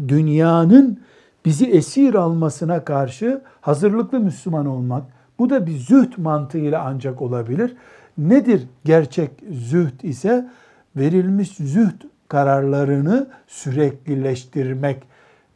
dünyanın 0.09 1.01
bizi 1.45 1.67
esir 1.67 2.15
almasına 2.15 2.85
karşı 2.85 3.41
hazırlıklı 3.61 4.21
Müslüman 4.21 4.67
olmak. 4.67 5.03
Bu 5.39 5.51
da 5.51 5.67
bir 5.67 5.77
zühd 5.77 6.13
mantığıyla 6.17 6.83
ancak 6.85 7.23
olabilir. 7.23 7.77
Nedir 8.19 8.67
gerçek 8.85 9.31
zühd 9.51 10.01
ise 10.03 10.49
verilmiş 10.97 11.49
zühd 11.49 12.03
kararlarını 12.29 13.27
süreklileştirmek, 13.47 15.03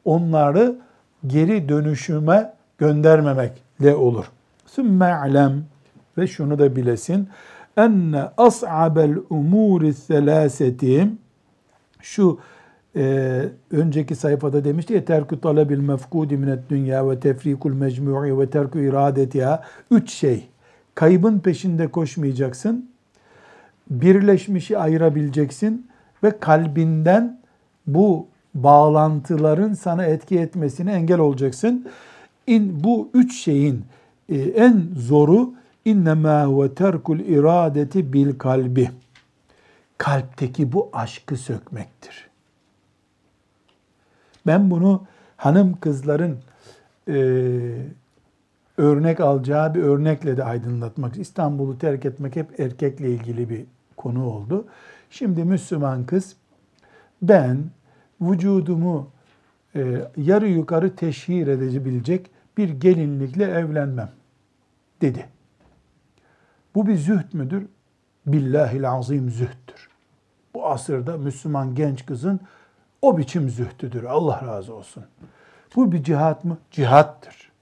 onları 0.05 0.77
geri 1.27 1.69
dönüşüme 1.69 2.53
göndermemekle 2.79 3.95
olur. 3.95 4.25
Sümme 4.67 5.15
alem 5.15 5.65
ve 6.19 6.27
şunu 6.27 6.59
da 6.59 6.77
bilesin. 6.77 7.29
Enne 7.77 8.25
as'abel 8.37 9.17
umuri 9.31 9.95
selaseti 9.95 11.09
şu 12.01 12.39
e, 12.97 13.43
önceki 13.71 14.15
sayfada 14.15 14.65
demişti 14.65 14.95
ya 14.95 15.05
terkü 15.05 15.41
talebil 15.41 15.79
mefkudi 15.79 16.37
minet 16.37 16.71
dünya 16.71 17.11
ve 17.11 17.21
tefrikul 17.21 17.73
mecmu'i 17.73 18.39
ve 18.39 18.51
terkü 18.51 18.89
iradetiha 18.89 19.63
üç 19.91 20.11
şey. 20.11 20.49
Kaybın 20.95 21.39
peşinde 21.39 21.89
koşmayacaksın. 21.89 22.91
Birleşmişi 23.91 24.79
ayırabileceksin 24.79 25.87
ve 26.23 26.39
kalbinden 26.41 27.41
bu 27.87 28.27
bağlantıların 28.55 29.73
sana 29.73 30.05
etki 30.05 30.39
etmesine 30.39 30.93
engel 30.93 31.19
olacaksın. 31.19 31.87
İn, 32.47 32.85
bu 32.85 33.11
üç 33.15 33.43
şeyin 33.45 33.85
e, 34.29 34.37
en 34.37 34.83
zoru 34.97 35.55
innema 35.85 36.63
ve 36.63 36.75
terkul 36.75 37.19
iradeti 37.21 38.13
bil 38.13 38.39
kalbi. 38.39 38.91
Kalpteki 39.99 40.73
bu 40.73 40.91
aşkı 40.93 41.37
sökmektir. 41.37 42.34
Ben 44.47 44.71
bunu 44.71 45.07
hanım 45.37 45.81
kızların 45.81 46.39
e, 47.09 47.17
örnek 48.77 49.21
alacağı 49.21 49.75
bir 49.75 49.83
örnekle 49.83 50.37
de 50.37 50.45
aydınlatmak. 50.45 51.17
İstanbul'u 51.17 51.79
terk 51.79 52.05
etmek 52.05 52.37
hep 52.37 52.61
erkekle 52.61 53.11
ilgili 53.11 53.51
bir 53.51 53.65
konu 53.97 54.27
oldu. 54.27 54.67
Şimdi 55.11 55.45
Müslüman 55.45 56.07
kız 56.07 56.37
ben 57.23 57.65
vücudumu 58.21 59.11
e, 59.77 60.09
yarı 60.17 60.49
yukarı 60.49 60.97
teşhir 60.97 61.47
edebilecek 61.47 62.31
bir 62.57 62.69
gelinlikle 62.69 63.45
evlenmem 63.45 64.11
dedi. 65.01 65.27
Bu 66.75 66.87
bir 66.87 66.97
zühd 66.97 67.33
müdür? 67.33 67.67
Billahil 68.27 68.91
azim 68.91 69.31
zühttür. 69.31 69.89
Bu 70.55 70.67
asırda 70.67 71.17
Müslüman 71.17 71.75
genç 71.75 72.07
kızın 72.07 72.41
o 73.05 73.19
biçim 73.19 73.51
zühdüdür. 73.51 74.05
Allah 74.05 74.47
razı 74.47 74.75
olsun. 74.75 75.05
Bu 75.77 75.93
bir 75.93 76.03
cihat 76.03 76.45
mı? 76.45 76.59
Cihattır. 76.71 77.53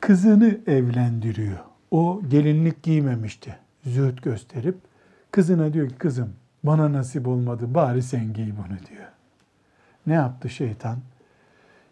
Kızını 0.00 0.58
evlendiriyor. 0.66 1.58
O 1.90 2.20
gelinlik 2.28 2.82
giymemişti. 2.82 3.56
Zühd 3.86 4.18
gösterip 4.18 4.76
kızına 5.30 5.72
diyor 5.72 5.88
ki 5.88 5.94
kızım 5.94 6.32
bana 6.62 6.92
nasip 6.92 7.28
olmadı 7.28 7.74
bari 7.74 8.02
sen 8.02 8.32
giy 8.32 8.52
bunu 8.52 8.78
diyor. 8.88 9.08
Ne 10.06 10.14
yaptı 10.14 10.48
şeytan? 10.48 10.98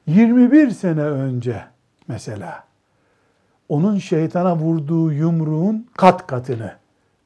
21 0.06 0.70
sene 0.70 1.02
önce 1.02 1.64
mesela 2.08 2.64
onun 3.68 3.98
şeytana 3.98 4.56
vurduğu 4.56 5.12
yumruğun 5.12 5.86
kat 5.96 6.26
katını 6.26 6.72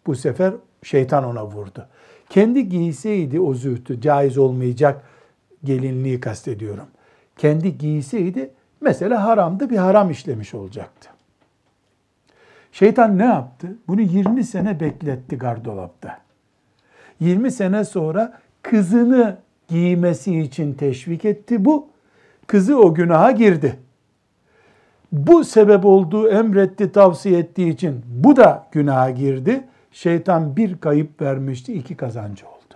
bu 0.07 0.17
sefer 0.17 0.55
şeytan 0.83 1.25
ona 1.25 1.47
vurdu. 1.47 1.87
Kendi 2.31 2.69
giyseydi 2.69 3.41
o 3.41 3.55
zühtü 3.55 4.01
caiz 4.01 4.39
olmayacak 4.39 5.03
gelinliği 5.65 6.21
kastediyorum. 6.21 6.87
Kendi 7.37 7.79
giyseydi 7.79 8.51
mesela 8.81 9.25
haramdı 9.25 9.71
bir 9.71 9.77
haram 9.77 10.11
işlemiş 10.11 10.55
olacaktı. 10.55 11.09
Şeytan 12.73 13.19
ne 13.19 13.25
yaptı? 13.25 13.77
Bunu 13.89 14.01
20 14.01 14.45
sene 14.45 14.81
bekletti 14.81 15.39
gardolapta. 15.39 16.19
20 17.21 17.51
sene 17.51 17.85
sonra 17.85 18.41
kızını 18.63 19.37
giymesi 19.69 20.41
için 20.41 20.75
teşvik 20.75 21.25
etti 21.25 21.65
bu. 21.65 21.89
Kızı 22.47 22.79
o 22.79 22.95
günaha 22.95 23.37
girdi. 23.37 23.77
Bu 25.13 25.45
sebep 25.45 25.85
olduğu 25.85 26.29
emretti, 26.29 26.93
tavsiye 26.93 27.39
ettiği 27.39 27.69
için 27.69 28.05
bu 28.07 28.37
da 28.37 28.67
günaha 28.73 29.17
girdi. 29.17 29.65
Şeytan 29.93 30.57
bir 30.57 30.79
kayıp 30.79 31.23
vermişti, 31.23 31.75
iki 31.75 31.97
kazancı 31.97 32.47
oldu. 32.47 32.75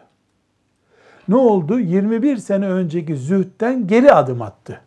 Ne 1.29 1.37
oldu? 1.37 1.81
21 1.81 2.37
sene 2.37 2.69
önceki 2.69 3.17
zühtten 3.17 3.87
geri 3.87 4.13
adım 4.13 4.43
attı. 4.43 4.81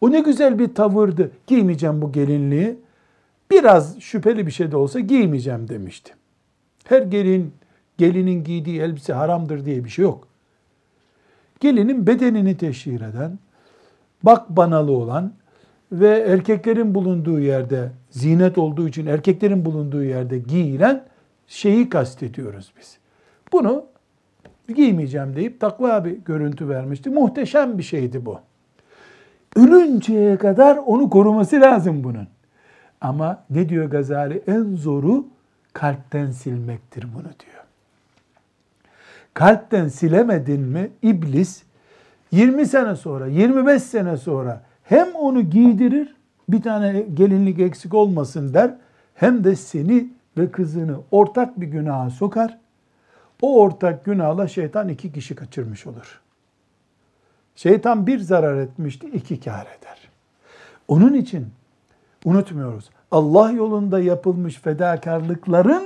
O 0.00 0.10
ne 0.10 0.20
güzel 0.20 0.58
bir 0.58 0.74
tavırdı. 0.74 1.30
Giymeyeceğim 1.46 2.02
bu 2.02 2.12
gelinliği. 2.12 2.78
Biraz 3.50 4.00
şüpheli 4.00 4.46
bir 4.46 4.52
şey 4.52 4.72
de 4.72 4.76
olsa 4.76 5.00
giymeyeceğim 5.00 5.68
demişti. 5.68 6.14
Her 6.84 7.02
gelin, 7.02 7.54
gelinin 7.98 8.44
giydiği 8.44 8.80
elbise 8.80 9.12
haramdır 9.12 9.64
diye 9.64 9.84
bir 9.84 9.88
şey 9.88 10.02
yok. 10.02 10.28
Gelinin 11.60 12.06
bedenini 12.06 12.56
teşhir 12.56 13.00
eden, 13.00 13.38
bak 14.22 14.48
banalı 14.48 14.92
olan, 14.92 15.32
ve 15.92 16.24
erkeklerin 16.28 16.94
bulunduğu 16.94 17.40
yerde 17.40 17.90
zinet 18.10 18.58
olduğu 18.58 18.88
için 18.88 19.06
erkeklerin 19.06 19.64
bulunduğu 19.64 20.04
yerde 20.04 20.38
giyilen 20.38 21.04
şeyi 21.46 21.88
kastediyoruz 21.88 22.72
biz. 22.78 22.98
Bunu 23.52 23.84
giymeyeceğim 24.74 25.36
deyip 25.36 25.60
takva 25.60 26.04
bir 26.04 26.10
görüntü 26.10 26.68
vermişti. 26.68 27.10
Muhteşem 27.10 27.78
bir 27.78 27.82
şeydi 27.82 28.26
bu. 28.26 28.40
Ölünceye 29.56 30.36
kadar 30.36 30.76
onu 30.76 31.10
koruması 31.10 31.60
lazım 31.60 32.04
bunun. 32.04 32.28
Ama 33.00 33.44
ne 33.50 33.68
diyor 33.68 33.90
Gazali? 33.90 34.42
En 34.46 34.76
zoru 34.76 35.26
kalpten 35.72 36.30
silmektir 36.30 37.02
bunu 37.14 37.22
diyor. 37.22 37.64
Kalpten 39.34 39.88
silemedin 39.88 40.60
mi 40.60 40.90
iblis 41.02 41.62
20 42.30 42.66
sene 42.66 42.96
sonra, 42.96 43.26
25 43.26 43.82
sene 43.82 44.16
sonra 44.16 44.62
hem 44.88 45.14
onu 45.14 45.40
giydirir, 45.50 46.14
bir 46.48 46.62
tane 46.62 47.00
gelinlik 47.00 47.58
eksik 47.58 47.94
olmasın 47.94 48.54
der, 48.54 48.74
hem 49.14 49.44
de 49.44 49.56
seni 49.56 50.08
ve 50.38 50.50
kızını 50.50 50.96
ortak 51.10 51.60
bir 51.60 51.66
günaha 51.66 52.10
sokar. 52.10 52.58
O 53.42 53.60
ortak 53.60 54.04
günahla 54.04 54.48
şeytan 54.48 54.88
iki 54.88 55.12
kişi 55.12 55.34
kaçırmış 55.34 55.86
olur. 55.86 56.20
Şeytan 57.56 58.06
bir 58.06 58.18
zarar 58.18 58.56
etmişti, 58.56 59.06
iki 59.06 59.40
kar 59.40 59.62
eder. 59.62 60.08
Onun 60.88 61.14
için 61.14 61.46
unutmuyoruz. 62.24 62.90
Allah 63.10 63.50
yolunda 63.50 64.00
yapılmış 64.00 64.56
fedakarlıkların 64.56 65.84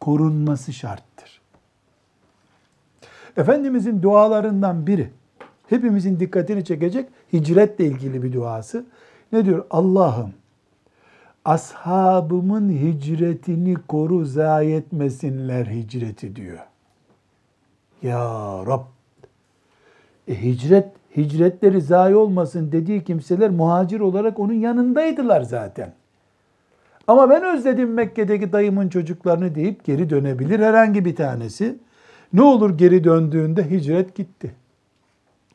korunması 0.00 0.72
şarttır. 0.72 1.40
Efendimizin 3.36 4.02
dualarından 4.02 4.86
biri, 4.86 5.10
hepimizin 5.68 6.20
dikkatini 6.20 6.64
çekecek 6.64 7.08
hicretle 7.32 7.84
ilgili 7.84 8.22
bir 8.22 8.32
duası. 8.32 8.84
Ne 9.32 9.44
diyor? 9.44 9.64
Allah'ım 9.70 10.32
ashabımın 11.44 12.70
hicretini 12.70 13.74
koru 13.74 14.24
zayi 14.24 14.74
etmesinler 14.74 15.66
hicreti 15.66 16.36
diyor. 16.36 16.58
Ya 18.02 18.18
Rab 18.66 18.82
e, 20.28 20.42
hicret 20.42 20.88
hicretleri 21.16 21.80
zayi 21.80 22.16
olmasın 22.16 22.72
dediği 22.72 23.04
kimseler 23.04 23.50
muhacir 23.50 24.00
olarak 24.00 24.38
onun 24.38 24.52
yanındaydılar 24.52 25.42
zaten. 25.42 25.92
Ama 27.06 27.30
ben 27.30 27.56
özledim 27.56 27.94
Mekke'deki 27.94 28.52
dayımın 28.52 28.88
çocuklarını 28.88 29.54
deyip 29.54 29.84
geri 29.84 30.10
dönebilir 30.10 30.60
herhangi 30.60 31.04
bir 31.04 31.16
tanesi. 31.16 31.78
Ne 32.32 32.42
olur 32.42 32.78
geri 32.78 33.04
döndüğünde 33.04 33.70
hicret 33.70 34.14
gitti. 34.14 34.54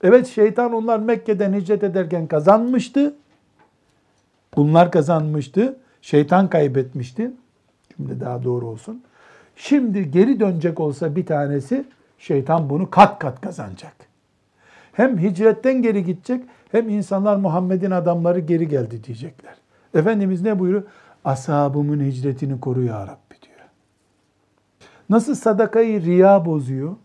Evet 0.04 0.28
şeytan 0.28 0.74
onlar 0.74 1.00
Mekke'den 1.00 1.54
hicret 1.54 1.84
ederken 1.84 2.28
kazanmıştı. 2.28 3.16
Bunlar 4.56 4.92
kazanmıştı. 4.92 5.78
Şeytan 6.02 6.50
kaybetmişti. 6.50 7.32
Şimdi 7.96 8.20
daha 8.20 8.44
doğru 8.44 8.68
olsun. 8.68 9.04
Şimdi 9.56 10.12
geri 10.12 10.40
dönecek 10.40 10.80
olsa 10.80 11.16
bir 11.16 11.26
tanesi 11.26 11.86
şeytan 12.18 12.70
bunu 12.70 12.90
kat 12.90 13.20
kat 13.20 13.42
kazanacak. 13.42 13.94
Hem 14.94 15.18
hicretten 15.18 15.82
geri 15.82 16.06
gidecek 16.06 16.44
hem 16.72 16.90
insanlar 16.90 17.36
Muhammed'in 17.36 17.92
adamları 17.92 18.40
geri 18.40 18.68
geldi 18.68 19.04
diyecekler. 19.04 19.56
Efendimiz 19.94 20.42
ne 20.42 20.60
buyuruyor? 20.60 20.84
Ashabımın 21.26 22.06
hicretini 22.06 22.60
koru 22.60 22.84
ya 22.84 23.02
Rabbi 23.08 23.42
diyor. 23.42 23.70
Nasıl 25.10 25.36
sadakayı 25.36 26.02
riya 26.02 26.46
bozuyor? 26.46 26.96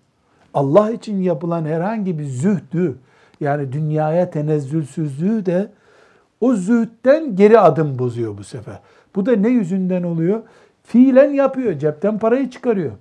Allah 0.55 0.91
için 0.91 1.23
yapılan 1.23 1.65
herhangi 1.65 2.19
bir 2.19 2.25
zühdü 2.25 2.99
yani 3.41 3.73
dünyaya 3.73 4.31
tenezzülsüzlüğü 4.31 5.47
de 5.47 5.73
o 6.41 6.55
zühtten 6.55 7.37
geri 7.37 7.59
adım 7.59 7.99
bozuyor 7.99 8.39
bu 8.39 8.45
sefer. 8.45 8.79
Bu 9.15 9.27
da 9.27 9.37
ne 9.37 9.49
yüzünden 9.49 10.03
oluyor? 10.03 10.43
Fiilen 10.83 11.31
yapıyor, 11.31 11.79
cepten 11.79 12.19
parayı 12.19 12.51
çıkarıyor. 12.51 12.93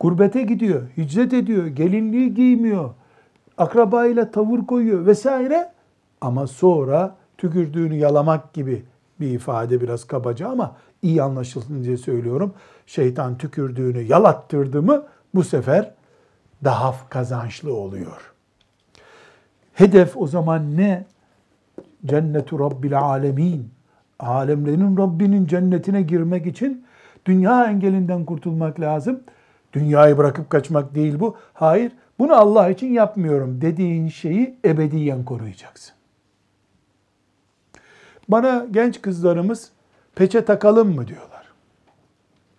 Gurbete 0.00 0.42
gidiyor, 0.42 0.82
hicret 0.96 1.32
ediyor, 1.32 1.66
gelinliği 1.66 2.34
giymiyor, 2.34 2.90
akrabayla 3.58 4.30
tavır 4.30 4.66
koyuyor 4.66 5.06
vesaire. 5.06 5.72
Ama 6.20 6.46
sonra 6.46 7.16
tükürdüğünü 7.38 7.94
yalamak 7.94 8.52
gibi 8.52 8.84
bir 9.20 9.30
ifade 9.30 9.80
biraz 9.80 10.04
kabaca 10.04 10.48
ama 10.48 10.76
iyi 11.02 11.22
anlaşılsın 11.22 11.84
diye 11.84 11.96
söylüyorum. 11.96 12.54
Şeytan 12.86 13.38
tükürdüğünü 13.38 14.02
yalattırdı 14.02 14.82
mı 14.82 15.02
bu 15.34 15.44
sefer 15.44 15.94
daha 16.64 17.08
kazançlı 17.08 17.74
oluyor. 17.74 18.32
Hedef 19.74 20.16
o 20.16 20.26
zaman 20.26 20.76
ne? 20.76 21.06
Cennetu 22.06 22.58
Rabbil 22.58 22.98
Alemin. 22.98 23.70
Alemlerin 24.18 24.96
Rabbinin 24.96 25.46
cennetine 25.46 26.02
girmek 26.02 26.46
için 26.46 26.84
dünya 27.26 27.64
engelinden 27.64 28.24
kurtulmak 28.24 28.80
lazım. 28.80 29.20
Dünyayı 29.72 30.18
bırakıp 30.18 30.50
kaçmak 30.50 30.94
değil 30.94 31.20
bu. 31.20 31.36
Hayır, 31.54 31.92
bunu 32.18 32.34
Allah 32.34 32.68
için 32.68 32.92
yapmıyorum 32.92 33.60
dediğin 33.60 34.08
şeyi 34.08 34.58
ebediyen 34.64 35.24
koruyacaksın. 35.24 35.94
Bana 38.28 38.66
genç 38.70 39.02
kızlarımız 39.02 39.70
peçe 40.14 40.44
takalım 40.44 40.94
mı 40.94 41.08
diyorlar. 41.08 41.44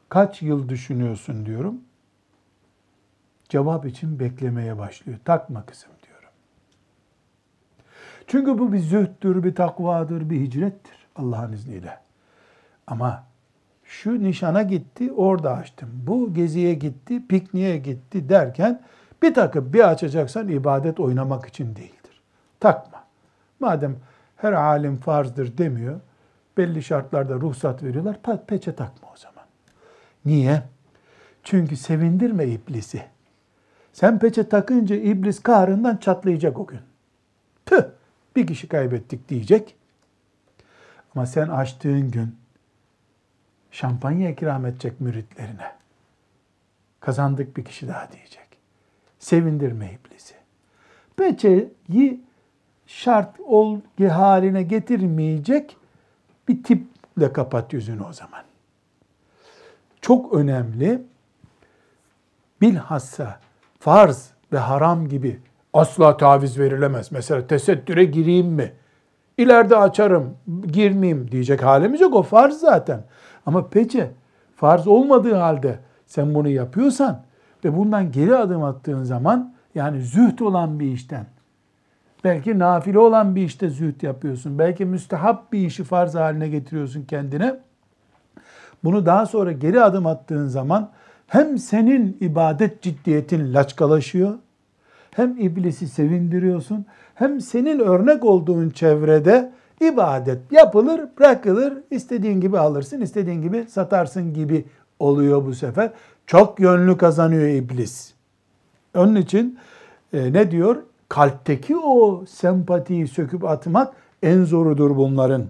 Kaç 0.10 0.42
yıl 0.42 0.70
düşünüyorsun 0.70 1.46
diyorum. 1.46 1.76
Cevap 3.50 3.86
için 3.86 4.20
beklemeye 4.20 4.78
başlıyor. 4.78 5.20
Takma 5.26 5.66
kızım 5.66 5.92
diyorum. 6.08 6.30
Çünkü 8.28 8.58
bu 8.60 8.74
bir 8.74 8.80
zühttür, 8.80 9.44
bir 9.44 9.56
takvadır, 9.56 10.30
bir 10.30 10.42
hicrettir 10.42 11.08
Allah'ın 11.16 11.52
izniyle. 11.52 12.00
Ama 12.88 13.24
şu 13.84 14.24
nişana 14.24 14.62
gitti, 14.62 15.12
orada 15.12 15.54
açtım. 15.54 15.90
Bu 15.94 16.34
geziye 16.34 16.74
gitti, 16.74 17.28
pikniğe 17.28 17.78
gitti 17.78 18.30
derken 18.30 18.82
bir 19.22 19.34
takıp 19.34 19.74
bir 19.74 19.90
açacaksan 19.90 20.48
ibadet 20.48 21.00
oynamak 21.00 21.46
için 21.46 21.76
değildir. 21.76 22.22
Takma. 22.60 23.04
Madem 23.60 23.96
her 24.36 24.54
alim 24.54 24.98
farzdır 24.98 25.58
demiyor, 25.58 26.00
belli 26.58 26.84
şartlarda 26.84 27.34
ruhsat 27.34 27.84
veriyorlar, 27.84 28.20
peçe 28.48 28.76
takma 28.76 29.10
o 29.14 29.18
zaman. 29.18 29.46
Niye? 30.26 30.64
Çünkü 31.44 31.76
sevindirme 31.78 32.46
iblisi. 32.46 33.04
Sen 34.00 34.20
peçe 34.20 34.50
takınca 34.50 34.96
iblis 34.96 35.44
kahrından 35.44 35.98
çatlayacak 35.98 36.60
o 36.60 36.68
gün. 36.68 36.80
Tüh 37.66 37.84
bir 38.36 38.48
kişi 38.48 38.68
kaybettik 38.68 39.30
diyecek. 39.30 39.76
Ama 41.16 41.26
sen 41.26 41.48
açtığın 41.48 42.12
gün 42.12 42.36
şampanya 43.72 44.30
ikram 44.30 44.66
edecek 44.66 45.02
müritlerine. 45.02 45.76
Kazandık 47.00 47.58
bir 47.58 47.66
kişi 47.66 47.88
daha 47.88 48.12
diyecek. 48.12 48.48
Sevindirme 49.20 49.92
iblisi. 49.92 50.36
Peçeyi 51.18 52.22
şart 52.88 53.40
olgu 53.40 54.10
haline 54.12 54.64
getirmeyecek 54.64 55.78
bir 56.48 56.64
tiple 56.64 57.34
kapat 57.34 57.74
yüzünü 57.74 58.04
o 58.04 58.14
zaman. 58.14 58.44
Çok 60.02 60.34
önemli. 60.34 61.02
Bilhassa 62.62 63.40
farz 63.80 64.30
ve 64.54 64.58
haram 64.58 65.08
gibi 65.08 65.40
asla 65.74 66.18
taviz 66.18 66.60
verilemez. 66.60 67.12
Mesela 67.12 67.48
tesettüre 67.48 68.06
gireyim 68.06 68.48
mi? 68.48 68.74
İleride 69.38 69.78
açarım, 69.78 70.38
girmeyeyim 70.68 71.32
diyecek 71.32 71.64
halimiz 71.64 72.02
yok. 72.02 72.16
O 72.16 72.24
farz 72.24 72.60
zaten. 72.60 73.04
Ama 73.46 73.70
peçe 73.70 74.12
farz 74.56 74.88
olmadığı 74.88 75.36
halde 75.36 75.80
sen 76.08 76.36
bunu 76.36 76.50
yapıyorsan 76.50 77.24
ve 77.66 77.78
bundan 77.78 78.12
geri 78.12 78.36
adım 78.36 78.64
attığın 78.64 79.04
zaman 79.04 79.54
yani 79.76 80.02
zühd 80.02 80.40
olan 80.40 80.80
bir 80.80 80.92
işten 80.92 81.26
belki 82.24 82.60
nafile 82.60 83.00
olan 83.00 83.36
bir 83.36 83.44
işte 83.44 83.70
zühd 83.70 84.02
yapıyorsun. 84.02 84.60
Belki 84.60 84.86
müstehap 84.86 85.52
bir 85.52 85.60
işi 85.60 85.84
farz 85.84 86.16
haline 86.16 86.50
getiriyorsun 86.50 87.04
kendine. 87.04 87.60
Bunu 88.84 89.06
daha 89.06 89.26
sonra 89.26 89.52
geri 89.52 89.82
adım 89.84 90.06
attığın 90.06 90.48
zaman 90.48 90.92
hem 91.30 91.58
senin 91.58 92.18
ibadet 92.22 92.82
ciddiyetin 92.82 93.54
laçkalaşıyor, 93.54 94.34
hem 95.12 95.38
iblisi 95.40 95.88
sevindiriyorsun, 95.88 96.86
hem 97.16 97.42
senin 97.42 97.80
örnek 97.80 98.26
olduğun 98.26 98.70
çevrede 98.70 99.52
ibadet 99.82 100.52
yapılır, 100.52 101.02
bırakılır, 101.20 101.74
istediğin 101.92 102.42
gibi 102.42 102.60
alırsın, 102.60 103.02
istediğin 103.02 103.42
gibi 103.42 103.66
satarsın 103.70 104.34
gibi 104.34 104.66
oluyor 105.00 105.46
bu 105.46 105.54
sefer. 105.54 105.92
Çok 106.28 106.60
yönlü 106.60 106.98
kazanıyor 106.98 107.48
iblis. 107.48 108.14
Onun 108.96 109.16
için 109.16 109.60
e, 110.14 110.34
ne 110.34 110.52
diyor? 110.52 110.78
Kalpteki 111.10 111.78
o 111.78 112.26
sempatiyi 112.28 113.08
söküp 113.08 113.46
atmak 113.46 113.94
en 114.24 114.44
zorudur 114.44 114.98
bunların. 114.98 115.46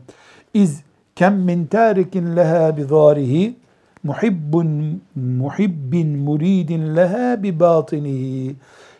İz 0.53 0.81
kem 1.15 1.35
min 1.35 1.65
tarikin 1.65 2.35
leha 2.35 2.77
bi 2.77 2.83
zarihi 2.83 3.55
muhibbun 4.03 5.01
muhibbin 5.15 6.17
muridin 6.17 6.95
leha 6.95 7.43
bi 7.43 7.59
batinihi. 7.59 8.55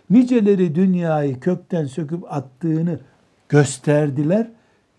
Niceleri 0.09 0.75
dünyayı 0.75 1.39
kökten 1.39 1.85
söküp 1.85 2.33
attığını 2.33 2.99
gösterdiler. 3.49 4.47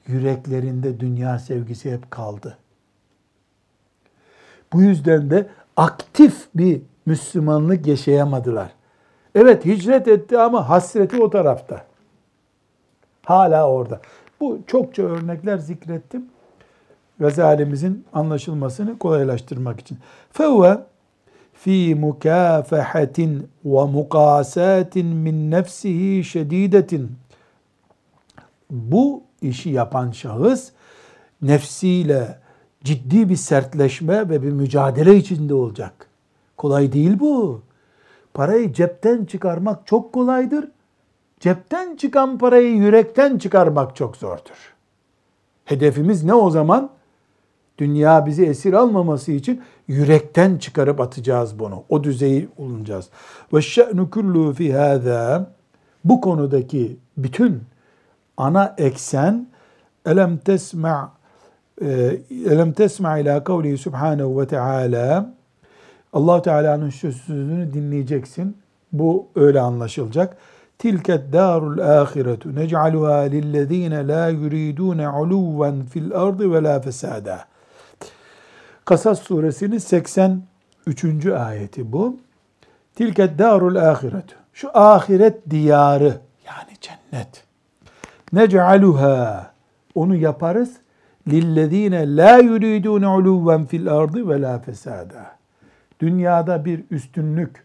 Yüreklerinde 0.07 1.01
dünya 1.01 1.39
sevgisi 1.39 1.93
hep 1.93 2.11
kaldı. 2.11 2.59
Bu 4.73 4.83
yüzden 4.83 5.31
de 5.31 5.49
aktif 5.77 6.49
bir 6.55 6.81
Müslümanlık 7.07 7.87
yaşayamadılar. 7.87 8.71
Evet 9.35 9.65
hicret 9.65 10.09
etti 10.09 10.39
ama 10.39 10.69
hasreti 10.69 11.23
o 11.23 11.31
tarafta. 11.31 11.85
Hala 13.25 13.71
orada. 13.71 14.01
Bu 14.41 14.59
çokça 14.67 15.03
örnekler 15.03 15.59
zikrettim. 15.59 16.27
Gazalimizin 17.21 18.05
anlaşılmasını 18.13 18.99
kolaylaştırmak 18.99 19.81
için. 19.81 19.99
Fevve 20.33 20.79
fi 21.53 21.95
mukafahatin 21.95 23.49
ve 23.65 23.85
mukasatin 23.85 25.07
min 25.07 25.51
nefsihi 25.51 26.25
şedidetin. 26.25 27.13
Bu 28.71 29.23
işi 29.43 29.71
yapan 29.71 30.11
şahıs 30.11 30.71
nefsiyle 31.43 32.39
ciddi 32.85 33.29
bir 33.29 33.37
sertleşme 33.37 34.29
ve 34.29 34.43
bir 34.43 34.53
mücadele 34.53 35.17
içinde 35.17 35.55
olacak. 35.55 36.07
Kolay 36.57 36.93
değil 36.93 37.21
bu. 37.21 37.63
Parayı 38.35 38.73
cepten 38.73 39.25
çıkarmak 39.25 39.87
çok 39.87 40.13
kolaydır. 40.13 40.69
Cepten 41.41 41.97
çıkan 41.97 42.39
parayı 42.39 42.77
yürekten 42.77 43.39
çıkarmak 43.39 43.97
çok 43.97 44.17
zordur. 44.17 44.75
Hedefimiz 45.65 46.25
ne 46.25 46.35
o 46.35 46.51
zaman? 46.51 46.91
Dünya 47.81 48.27
bizi 48.27 48.47
esir 48.47 48.73
almaması 48.73 49.33
için 49.33 49.62
yürekten 49.88 50.59
çıkarıp 50.59 51.01
atacağız 51.01 51.59
bunu. 51.59 51.85
O 51.88 52.05
düzeyi 52.05 52.49
bulunacağız. 52.59 53.09
Ve 53.55 53.62
şe'nu 53.62 54.11
kullu 54.11 54.53
fi 54.53 54.75
hâzâ 54.75 55.51
bu 56.05 56.21
konudaki 56.21 56.97
bütün 57.16 57.62
ana 58.37 58.75
eksen 58.79 59.47
elem 60.07 60.37
tesma' 60.37 61.12
e, 61.83 62.19
elem 62.31 62.73
tesma 62.73 63.19
ila 63.19 63.45
kavlihi 63.45 63.79
subhanehu 63.79 64.40
ve 64.40 64.47
teala 64.47 65.35
allah 66.12 66.43
Teala'nın 66.43 66.90
şu 66.90 67.12
sözünü 67.12 67.75
dinleyeceksin. 67.75 68.57
Bu 68.93 69.27
öyle 69.37 69.61
anlaşılacak. 69.61 70.37
Tilket 70.79 71.33
darul 71.33 71.79
ahiretu 71.79 72.55
nec'aluha 72.55 73.19
lillezine 73.19 74.09
la 74.09 74.29
yuridune 74.29 75.09
uluven 75.09 75.85
fil 75.85 76.14
ardı 76.14 76.53
ve 76.53 76.62
la 76.62 76.81
fesada. 76.81 77.50
Kasas 78.90 79.22
suresinin 79.22 79.79
83. 79.79 81.26
ayeti 81.26 81.92
bu. 81.92 82.16
Tilket 82.94 83.38
darul 83.38 83.76
ahiretu. 83.76 84.35
Şu 84.53 84.79
ahiret 84.79 85.50
diyarı 85.50 86.20
yani 86.46 86.70
cennet. 86.81 87.44
Nec'aluha. 88.33 89.50
Onu 89.94 90.16
yaparız. 90.16 90.76
Lillezine 91.29 92.16
la 92.16 92.38
yuridune 92.38 93.09
uluven 93.09 93.64
fil 93.64 93.92
ardı 93.92 94.29
ve 94.29 94.40
la 94.40 94.59
fesada. 94.59 95.37
Dünyada 96.00 96.64
bir 96.64 96.85
üstünlük 96.90 97.64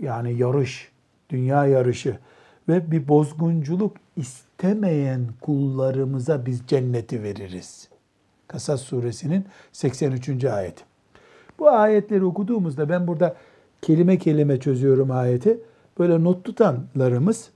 yani 0.00 0.34
yarış, 0.34 0.92
dünya 1.30 1.66
yarışı 1.66 2.18
ve 2.68 2.90
bir 2.90 3.08
bozgunculuk 3.08 3.96
istemeyen 4.16 5.20
kullarımıza 5.40 6.46
biz 6.46 6.62
cenneti 6.66 7.22
veririz. 7.22 7.93
Kasas 8.54 8.80
suresinin 8.80 9.44
83. 9.72 10.44
ayeti. 10.44 10.84
Bu 11.58 11.70
ayetleri 11.70 12.24
okuduğumuzda 12.24 12.88
ben 12.88 13.06
burada 13.06 13.34
kelime 13.82 14.18
kelime 14.18 14.60
çözüyorum 14.60 15.10
ayeti. 15.10 15.60
Böyle 15.98 16.24
not 16.24 16.44
tutanlarımız 16.44 17.50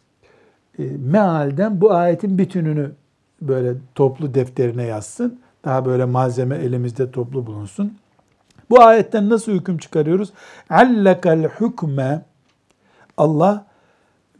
e, 0.79 0.83
mealden 0.83 1.81
bu 1.81 1.93
ayetin 1.93 2.39
bütününü 2.39 2.93
böyle 3.43 3.75
toplu 3.95 4.35
defterine 4.35 4.83
yazsın. 4.83 5.41
Daha 5.65 5.85
böyle 5.85 6.05
malzeme 6.05 6.57
elimizde 6.57 7.11
toplu 7.11 7.47
bulunsun. 7.47 7.99
Bu 8.71 8.83
ayetten 8.83 9.29
nasıl 9.29 9.53
hüküm 9.53 9.79
çıkarıyoruz? 9.79 10.33
Allakal 10.71 11.43
hükme 11.61 12.23
Allah 13.17 13.67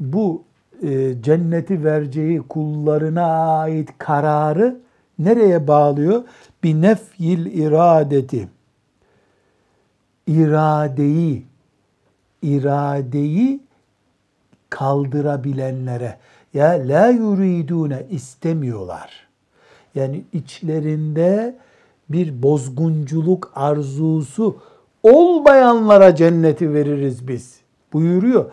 bu 0.01 0.43
e, 0.83 1.23
cenneti 1.23 1.85
vereceği 1.85 2.43
kullarına 2.43 3.25
ait 3.59 3.89
kararı 3.99 4.88
nereye 5.19 5.69
bağlıyor? 5.69 6.23
Bir 6.63 6.75
nefyil 6.75 7.47
iradeti. 7.47 8.49
İradeyi, 10.27 11.47
iradeyi 12.43 13.61
kaldırabilenlere 14.71 16.17
ya 16.55 16.69
la 16.69 17.09
yuridune 17.09 18.07
istemiyorlar. 18.11 19.29
Yani 19.95 20.25
içlerinde 20.33 21.57
bir 22.09 22.43
bozgunculuk 22.43 23.53
arzusu 23.55 24.57
olmayanlara 25.03 26.15
cenneti 26.15 26.75
veririz 26.75 27.29
biz. 27.29 27.61
Buyuruyor. 27.93 28.51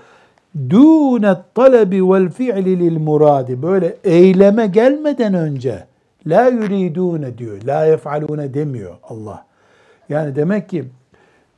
Dûne 0.70 1.36
talebi 1.56 2.10
vel 2.10 2.30
fi'li 2.30 2.80
lil 2.80 2.98
muradi. 2.98 3.62
Böyle 3.62 3.98
eyleme 4.04 4.68
gelmeden 4.68 5.34
önce 5.34 5.86
la 6.28 6.48
yuridune 6.48 7.38
diyor. 7.38 7.62
La 7.62 7.86
yef'alune 7.86 8.54
demiyor 8.54 8.96
Allah. 9.04 9.46
Yani 10.10 10.36
demek 10.36 10.70
ki 10.70 10.86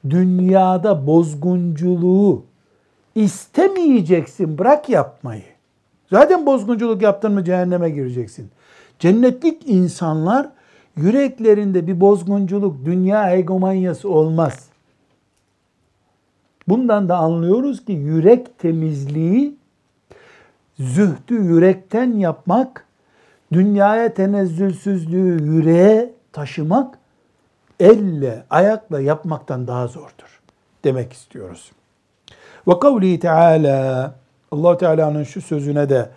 dünyada 0.10 1.08
bozgunculuğu 1.08 2.44
istemeyeceksin. 3.16 4.58
Bırak 4.58 4.90
yapmayı. 4.90 5.44
Zaten 6.10 6.46
bozgunculuk 6.46 7.02
yaptın 7.02 7.34
mı 7.34 7.44
cehenneme 7.44 7.90
gireceksin. 7.90 8.50
Cennetlik 9.00 9.70
insanlar 9.70 10.50
yüreklerinde 10.98 11.88
bir 11.88 12.02
bozgunculuk, 12.02 12.86
dünya 12.86 13.36
egomanyası 13.36 14.10
olmaz. 14.10 14.70
Bundan 16.68 17.10
da 17.10 17.18
anlıyoruz 17.18 17.86
ki 17.86 17.92
yürek 17.92 18.60
temizliği, 18.60 19.56
zühdü 20.80 21.34
yürekten 21.34 22.14
yapmak, 22.14 22.87
dünyaya 23.54 24.14
tenezzülsüzlüğü 24.14 25.44
yüreğe 25.44 26.14
taşımak, 26.34 27.00
elle, 27.80 28.44
ayakla 28.50 29.00
yapmaktan 29.00 29.68
daha 29.68 29.88
zordur 29.88 30.42
demek 30.84 31.14
istiyoruz. 31.14 31.72
Ve 32.68 32.80
kavli 32.80 33.20
Teala 33.20 34.16
Allah 34.52 34.78
Teala'nın 34.78 35.24
şu 35.24 35.42
sözüne 35.42 35.90
de 35.90 36.10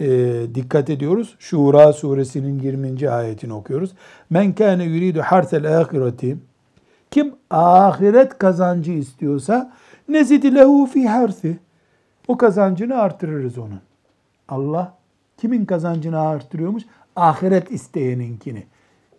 e, 0.00 0.06
dikkat 0.54 0.90
ediyoruz. 0.90 1.36
Şura 1.38 1.92
suresinin 1.92 2.58
20. 2.58 3.10
ayetini 3.10 3.52
okuyoruz. 3.52 3.90
Men 4.30 4.52
kâne 4.52 4.84
yuridu 4.84 5.20
harsel 5.20 5.80
ahireti 5.80 6.36
kim 7.10 7.34
ahiret 7.50 8.38
kazancı 8.38 8.92
istiyorsa 8.92 9.72
nezidi 10.08 10.54
lehu 10.54 10.86
fi 10.86 11.08
harsi 11.08 11.58
o 12.28 12.36
kazancını 12.36 12.98
artırırız 12.98 13.58
onun. 13.58 13.80
Allah 14.48 14.94
Kimin 15.40 15.64
kazancını 15.64 16.20
artırıyormuş? 16.20 16.82
Ahiret 17.16 17.70
isteyeninkini. 17.70 18.66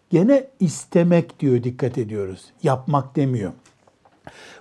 Gene 0.10 0.48
istemek 0.60 1.40
diyor 1.40 1.64
dikkat 1.64 1.98
ediyoruz. 1.98 2.46
Yapmak 2.64 3.16
demiyor. 3.16 3.52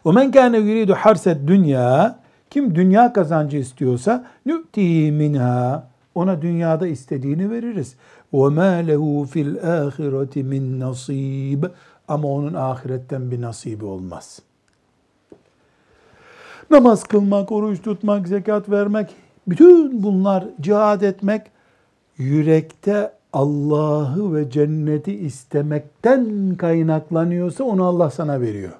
O 0.04 0.12
men 0.12 0.32
kâne 0.32 0.58
yuridu 0.58 0.94
harset 0.94 1.48
dünya 1.48 2.18
kim 2.50 2.74
dünya 2.74 3.12
kazancı 3.12 3.56
istiyorsa 3.56 4.26
nü'tihi 4.46 5.12
minha 5.12 5.88
ona 6.14 6.42
dünyada 6.42 6.86
istediğini 6.86 7.50
veririz. 7.50 7.94
Ve 8.34 8.48
ma 8.48 8.62
lehu 8.62 9.26
fil 9.30 9.56
ahireti 9.56 10.44
min 10.44 10.80
nasib 10.80 11.64
ama 12.08 12.28
onun 12.28 12.54
ahiretten 12.54 13.30
bir 13.30 13.40
nasibi 13.40 13.84
olmaz. 13.84 14.42
Namaz 16.70 17.04
kılmak, 17.04 17.52
oruç 17.52 17.82
tutmak, 17.82 18.28
zekat 18.28 18.70
vermek 18.70 19.16
bütün 19.46 20.02
bunlar 20.02 20.44
cihad 20.60 21.02
etmek, 21.02 21.42
yürekte 22.18 23.12
Allah'ı 23.32 24.34
ve 24.34 24.50
cenneti 24.50 25.12
istemekten 25.14 26.54
kaynaklanıyorsa 26.58 27.64
onu 27.64 27.84
Allah 27.84 28.10
sana 28.10 28.40
veriyor. 28.40 28.72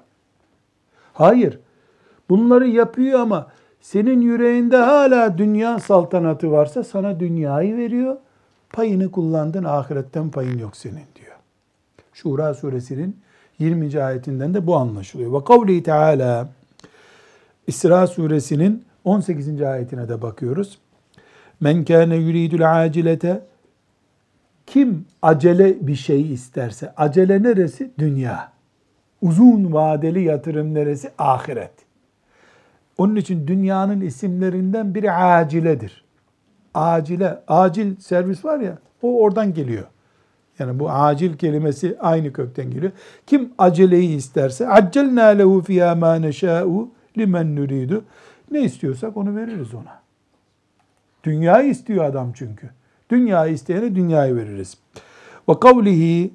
Hayır, 1.13 1.59
bunları 2.29 2.67
yapıyor 2.67 3.19
ama 3.19 3.47
senin 3.81 4.21
yüreğinde 4.21 4.77
hala 4.77 5.37
dünya 5.37 5.79
saltanatı 5.79 6.51
varsa 6.51 6.83
sana 6.83 7.19
dünyayı 7.19 7.77
veriyor. 7.77 8.17
Payını 8.69 9.11
kullandın, 9.11 9.63
ahiretten 9.63 10.29
payın 10.29 10.59
yok 10.59 10.77
senin 10.77 10.93
diyor. 11.15 11.35
Şura 12.13 12.53
suresinin 12.53 13.17
20. 13.59 14.03
ayetinden 14.03 14.53
de 14.53 14.67
bu 14.67 14.75
anlaşılıyor. 14.75 15.33
Ve 15.33 15.43
kavli 15.43 15.83
Teala 15.83 16.49
İsra 17.67 18.07
suresinin 18.07 18.85
18. 19.05 19.61
ayetine 19.61 20.09
de 20.09 20.21
bakıyoruz. 20.21 20.79
Men 21.59 21.85
kâne 21.85 22.15
yuridul 22.15 22.81
acilete 22.81 23.41
kim 24.67 25.05
acele 25.21 25.87
bir 25.87 25.95
şey 25.95 26.33
isterse, 26.33 26.93
acele 26.97 27.43
neresi? 27.43 27.91
Dünya. 27.99 28.51
Uzun 29.21 29.73
vadeli 29.73 30.23
yatırım 30.23 30.73
neresi? 30.73 31.11
Ahiret. 31.17 31.71
Onun 32.97 33.15
için 33.15 33.47
dünyanın 33.47 34.01
isimlerinden 34.01 34.95
biri 34.95 35.11
aciledir. 35.11 36.03
Acile, 36.73 37.39
acil 37.47 37.95
servis 37.99 38.45
var 38.45 38.59
ya, 38.59 38.77
o 39.01 39.21
oradan 39.21 39.53
geliyor. 39.53 39.83
Yani 40.59 40.79
bu 40.79 40.91
acil 40.91 41.37
kelimesi 41.37 41.97
aynı 41.99 42.33
kökten 42.33 42.71
geliyor. 42.71 42.91
Kim 43.27 43.49
aceleyi 43.57 44.15
isterse 44.15 44.67
accelna 44.67 45.25
lehu 45.25 45.61
fiyâ 45.61 45.95
mâ 45.95 46.15
neşâ'u 46.15 46.89
limen 47.17 47.55
nuridu. 47.55 48.03
Ne 48.50 48.60
istiyorsak 48.60 49.16
onu 49.16 49.36
veririz 49.36 49.74
ona. 49.74 50.00
Dünyayı 51.24 51.70
istiyor 51.70 52.04
adam 52.04 52.32
çünkü. 52.32 52.70
Dünyayı 53.10 53.54
isteyene 53.54 53.94
dünyayı 53.94 54.36
veririz. 54.36 54.78
Ve 55.48 55.60
kavlihi 55.60 56.32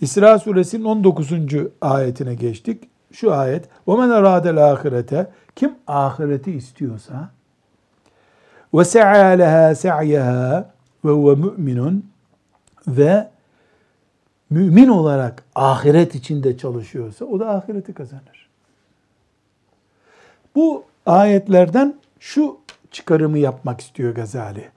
İsra 0.00 0.38
suresinin 0.38 0.84
19. 0.84 1.32
ayetine 1.80 2.34
geçtik. 2.34 2.90
şu 3.12 3.32
ayet. 3.32 3.68
وَمَنْ 3.86 4.10
اَرَادَ 4.10 4.46
الْآخِرَةَ 4.48 5.26
Kim 5.56 5.74
ahireti 5.86 6.52
istiyorsa 6.52 7.30
وَسَعَى 8.72 9.38
لَهَا 9.42 9.74
سَعْيَهَا 9.74 10.64
وَهُوَ 11.04 11.36
مُؤْمِنٌ 11.44 12.00
ve 12.88 13.28
mümin 14.50 14.88
olarak 14.88 15.44
ahiret 15.54 16.14
içinde 16.14 16.58
çalışıyorsa 16.58 17.24
o 17.24 17.40
da 17.40 17.50
ahireti 17.50 17.94
kazanır. 17.94 18.48
Bu 20.54 20.84
ayetlerden 21.05 21.95
şu 22.19 22.57
çıkarımı 22.91 23.37
yapmak 23.37 23.81
istiyor 23.81 24.15
Gazali. 24.15 24.69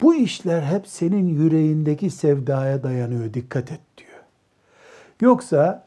Bu 0.00 0.14
işler 0.14 0.62
hep 0.62 0.86
senin 0.86 1.28
yüreğindeki 1.28 2.10
sevdaya 2.10 2.82
dayanıyor. 2.82 3.34
Dikkat 3.34 3.72
et 3.72 3.80
diyor. 3.96 4.20
Yoksa 5.20 5.84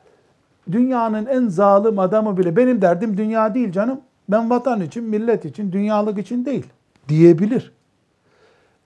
dünyanın 0.71 1.25
en 1.25 1.47
zalim 1.47 1.99
adamı 1.99 2.37
bile 2.37 2.55
benim 2.55 2.81
derdim 2.81 3.17
dünya 3.17 3.55
değil 3.55 3.71
canım. 3.71 4.01
Ben 4.29 4.49
vatan 4.49 4.81
için, 4.81 5.03
millet 5.03 5.45
için, 5.45 5.71
dünyalık 5.71 6.17
için 6.17 6.45
değil 6.45 6.65
diyebilir. 7.09 7.71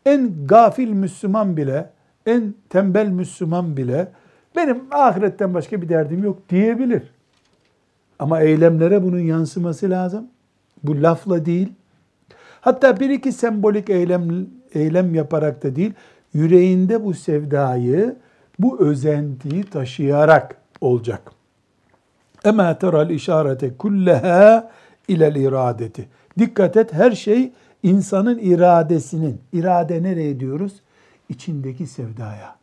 En 0.05 0.47
gafil 0.47 0.89
Müslüman 0.89 1.57
bile, 1.57 1.89
en 2.25 2.53
tembel 2.69 3.07
Müslüman 3.07 3.77
bile 3.77 4.07
benim 4.55 4.83
ahiretten 4.91 5.53
başka 5.53 5.81
bir 5.81 5.89
derdim 5.89 6.23
yok 6.23 6.49
diyebilir. 6.49 7.03
Ama 8.19 8.41
eylemlere 8.41 9.03
bunun 9.03 9.19
yansıması 9.19 9.89
lazım. 9.89 10.27
Bu 10.83 11.03
lafla 11.03 11.45
değil. 11.45 11.73
Hatta 12.61 12.99
bir 12.99 13.09
iki 13.09 13.31
sembolik 13.31 13.89
eylem 13.89 14.47
eylem 14.73 15.15
yaparak 15.15 15.63
da 15.63 15.75
değil, 15.75 15.93
yüreğinde 16.33 17.03
bu 17.03 17.13
sevdayı, 17.13 18.15
bu 18.59 18.79
özentiyi 18.79 19.63
taşıyarak 19.63 20.57
olacak. 20.81 21.31
Ema 22.45 22.77
teral 22.77 23.09
işarete 23.09 23.77
kulleha 23.77 24.71
ilel 25.07 25.35
iradeti. 25.35 26.09
Dikkat 26.39 26.77
et 26.77 26.93
her 26.93 27.11
şey 27.11 27.51
insanın 27.83 28.39
iradesinin, 28.39 29.41
irade 29.53 30.03
nereye 30.03 30.39
diyoruz? 30.39 30.73
İçindeki 31.29 31.87
sevdaya, 31.87 32.55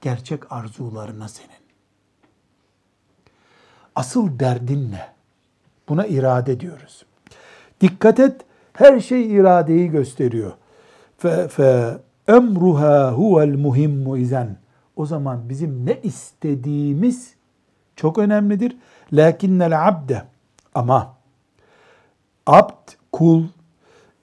gerçek 0.00 0.52
arzularına 0.52 1.28
senin. 1.28 1.66
Asıl 3.94 4.38
derdin 4.38 4.92
ne? 4.92 5.08
Buna 5.88 6.06
irade 6.06 6.60
diyoruz. 6.60 7.06
Dikkat 7.80 8.20
et, 8.20 8.40
her 8.72 9.00
şey 9.00 9.34
iradeyi 9.34 9.90
gösteriyor. 9.90 10.52
Fe, 11.18 11.48
fe 11.48 11.98
emruha 12.28 13.12
huvel 13.12 13.54
muhimmu 13.58 14.16
izen. 14.18 14.56
O 14.96 15.06
zaman 15.06 15.48
bizim 15.48 15.86
ne 15.86 16.00
istediğimiz 16.02 17.34
çok 17.96 18.18
önemlidir. 18.18 18.76
Lakinnel 19.12 19.88
abde 19.88 20.22
ama 20.74 21.16
abd, 22.46 22.88
kul 23.12 23.44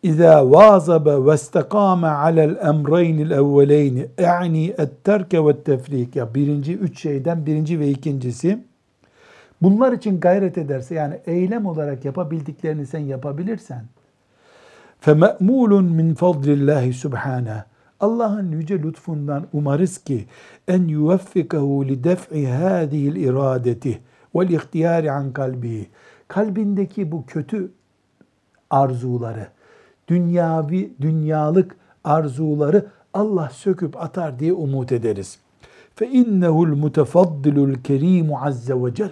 İza 0.04 0.51
vazabe 0.51 1.26
ve 1.26 1.34
istakame 1.34 2.08
alel 2.08 2.56
emreynil 2.56 3.32
evveleyni 3.32 4.08
e'ni 4.18 4.68
etterke 4.78 5.45
ve 5.45 5.64
tefrik 5.64 6.16
ya 6.16 6.36
birinci 6.36 6.78
üç 6.78 7.01
şeyden 7.01 7.45
birinci 7.45 7.80
ve 7.80 7.89
ikincisi 7.89 8.64
bunlar 9.64 9.91
için 9.91 10.20
gayret 10.20 10.57
ederse 10.57 10.95
yani 10.95 11.20
eylem 11.26 11.66
olarak 11.66 12.05
yapabildiklerini 12.05 12.86
sen 12.86 12.99
yapabilirsen 12.99 13.86
feme'mulun 14.99 15.86
min 15.86 16.14
fadlillahi 16.14 16.93
subhanahu 16.93 17.64
Allah'ın 17.99 18.51
yüce 18.51 18.84
lütfundan 18.84 19.47
umarız 19.53 19.97
ki 19.97 20.26
en 20.68 20.88
yuveffikahu 20.88 21.88
li 21.88 22.03
def'i 22.03 22.47
hâzihil 22.47 23.16
iradeti 23.16 23.99
vel 24.36 24.49
ihtiyari 24.49 25.11
an 25.11 25.34
kalbi 25.34 25.88
kalbindeki 26.28 27.11
bu 27.11 27.26
kötü 27.26 27.72
arzuları 28.70 29.47
dünyavi, 30.07 30.93
dünyalık 31.01 31.76
arzuları 32.03 32.86
Allah 33.14 33.49
söküp 33.49 34.01
atar 34.01 34.39
diye 34.39 34.53
umut 34.53 34.91
ederiz. 34.91 35.39
Fe 35.95 36.07
innehul 36.07 36.76
mutefaddilul 36.76 37.74
kerimu 37.74 38.38
azze 38.41 38.74
ve 38.84 38.93
cel. 38.95 39.11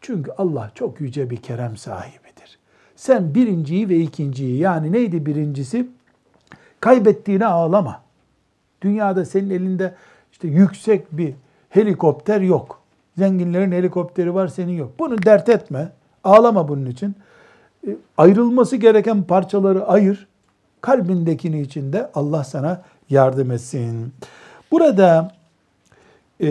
Çünkü 0.00 0.32
Allah 0.38 0.70
çok 0.74 1.00
yüce 1.00 1.30
bir 1.30 1.36
kerem 1.36 1.76
sahibidir. 1.76 2.58
Sen 2.96 3.34
birinciyi 3.34 3.88
ve 3.88 3.96
ikinciyi 3.96 4.58
yani 4.58 4.92
neydi 4.92 5.26
birincisi? 5.26 5.88
Kaybettiğine 6.80 7.46
ağlama. 7.46 8.02
Dünyada 8.82 9.24
senin 9.24 9.50
elinde 9.50 9.94
işte 10.32 10.48
yüksek 10.48 11.12
bir 11.12 11.34
helikopter 11.68 12.40
yok. 12.40 12.80
Zenginlerin 13.18 13.72
helikopteri 13.72 14.34
var 14.34 14.48
senin 14.48 14.72
yok. 14.72 14.92
Bunu 14.98 15.22
dert 15.22 15.48
etme. 15.48 15.92
Ağlama 16.24 16.68
bunun 16.68 16.86
için. 16.86 17.14
E, 17.86 17.96
ayrılması 18.16 18.76
gereken 18.76 19.22
parçaları 19.22 19.86
ayır. 19.86 20.26
Kalbindekini 20.80 21.60
içinde 21.60 22.10
Allah 22.14 22.44
sana 22.44 22.82
yardım 23.10 23.50
etsin. 23.50 24.12
Burada 24.70 25.32
e, 26.42 26.50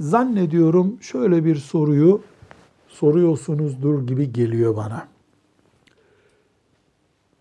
zannediyorum 0.00 1.02
şöyle 1.02 1.44
bir 1.44 1.56
soruyu 1.56 2.22
soruyorsunuzdur 2.88 4.06
gibi 4.06 4.32
geliyor 4.32 4.76
bana. 4.76 5.08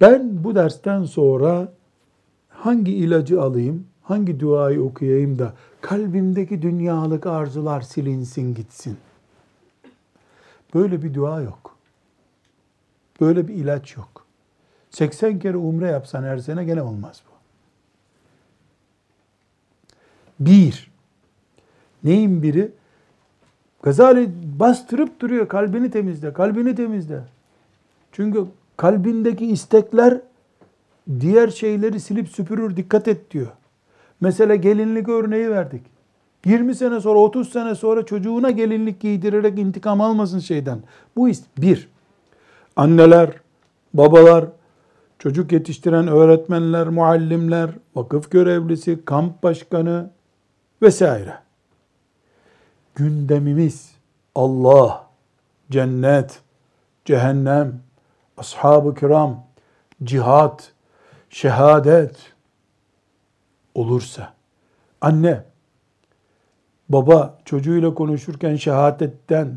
Ben 0.01 0.43
bu 0.43 0.55
dersten 0.55 1.03
sonra 1.03 1.73
hangi 2.49 2.91
ilacı 2.91 3.41
alayım, 3.41 3.87
hangi 4.03 4.39
duayı 4.39 4.81
okuyayım 4.81 5.39
da 5.39 5.53
kalbimdeki 5.81 6.61
dünyalık 6.61 7.25
arzular 7.25 7.81
silinsin 7.81 8.55
gitsin. 8.55 8.97
Böyle 10.73 11.03
bir 11.03 11.13
dua 11.13 11.41
yok. 11.41 11.75
Böyle 13.21 13.47
bir 13.47 13.53
ilaç 13.53 13.97
yok. 13.97 14.25
80 14.89 15.39
kere 15.39 15.57
umre 15.57 15.87
yapsan 15.87 16.23
her 16.23 16.37
sene 16.37 16.63
gene 16.63 16.81
olmaz 16.81 17.23
bu. 17.25 17.29
Bir, 20.39 20.91
neyin 22.03 22.43
biri? 22.43 22.71
Gazali 23.81 24.29
bastırıp 24.59 25.19
duruyor 25.19 25.47
kalbini 25.47 25.91
temizle, 25.91 26.33
kalbini 26.33 26.75
temizle. 26.75 27.19
Çünkü 28.11 28.45
kalbindeki 28.77 29.45
istekler 29.45 30.17
diğer 31.19 31.47
şeyleri 31.47 31.99
silip 31.99 32.29
süpürür 32.29 32.75
dikkat 32.75 33.07
et 33.07 33.31
diyor. 33.31 33.47
Mesela 34.21 34.55
gelinlik 34.55 35.09
örneği 35.09 35.49
verdik. 35.49 35.81
20 36.45 36.75
sene 36.75 36.99
sonra 36.99 37.19
30 37.19 37.49
sene 37.49 37.75
sonra 37.75 38.05
çocuğuna 38.05 38.51
gelinlik 38.51 38.99
giydirerek 38.99 39.59
intikam 39.59 40.01
almasın 40.01 40.39
şeyden. 40.39 40.79
Bu 41.15 41.29
bir. 41.57 41.89
Anneler, 42.75 43.29
babalar, 43.93 44.45
çocuk 45.19 45.51
yetiştiren 45.51 46.07
öğretmenler, 46.07 46.87
muallimler, 46.87 47.69
vakıf 47.95 48.31
görevlisi, 48.31 49.05
kamp 49.05 49.43
başkanı 49.43 50.09
vesaire. 50.81 51.48
Gündemimiz 52.95 53.91
Allah, 54.35 55.07
cennet, 55.71 56.41
cehennem, 57.05 57.79
ashab-ı 58.37 58.95
kiram, 58.95 59.43
cihat, 60.03 60.71
şehadet 61.29 62.15
olursa, 63.75 64.33
anne, 65.01 65.43
baba 66.89 67.37
çocuğuyla 67.45 67.93
konuşurken 67.93 68.55
şehadetten, 68.55 69.55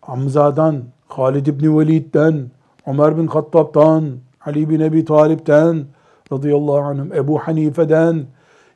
Hamza'dan, 0.00 0.84
Halid 1.08 1.46
İbni 1.46 1.78
Velid'den, 1.78 2.50
Ömer 2.86 3.18
bin 3.18 3.26
Hattab'dan, 3.26 4.18
Ali 4.46 4.70
bin 4.70 4.80
Ebi 4.80 5.04
Talip'ten, 5.04 5.86
radıyallahu 6.32 6.78
anhüm, 6.78 7.12
Ebu 7.12 7.38
Hanife'den, 7.38 8.26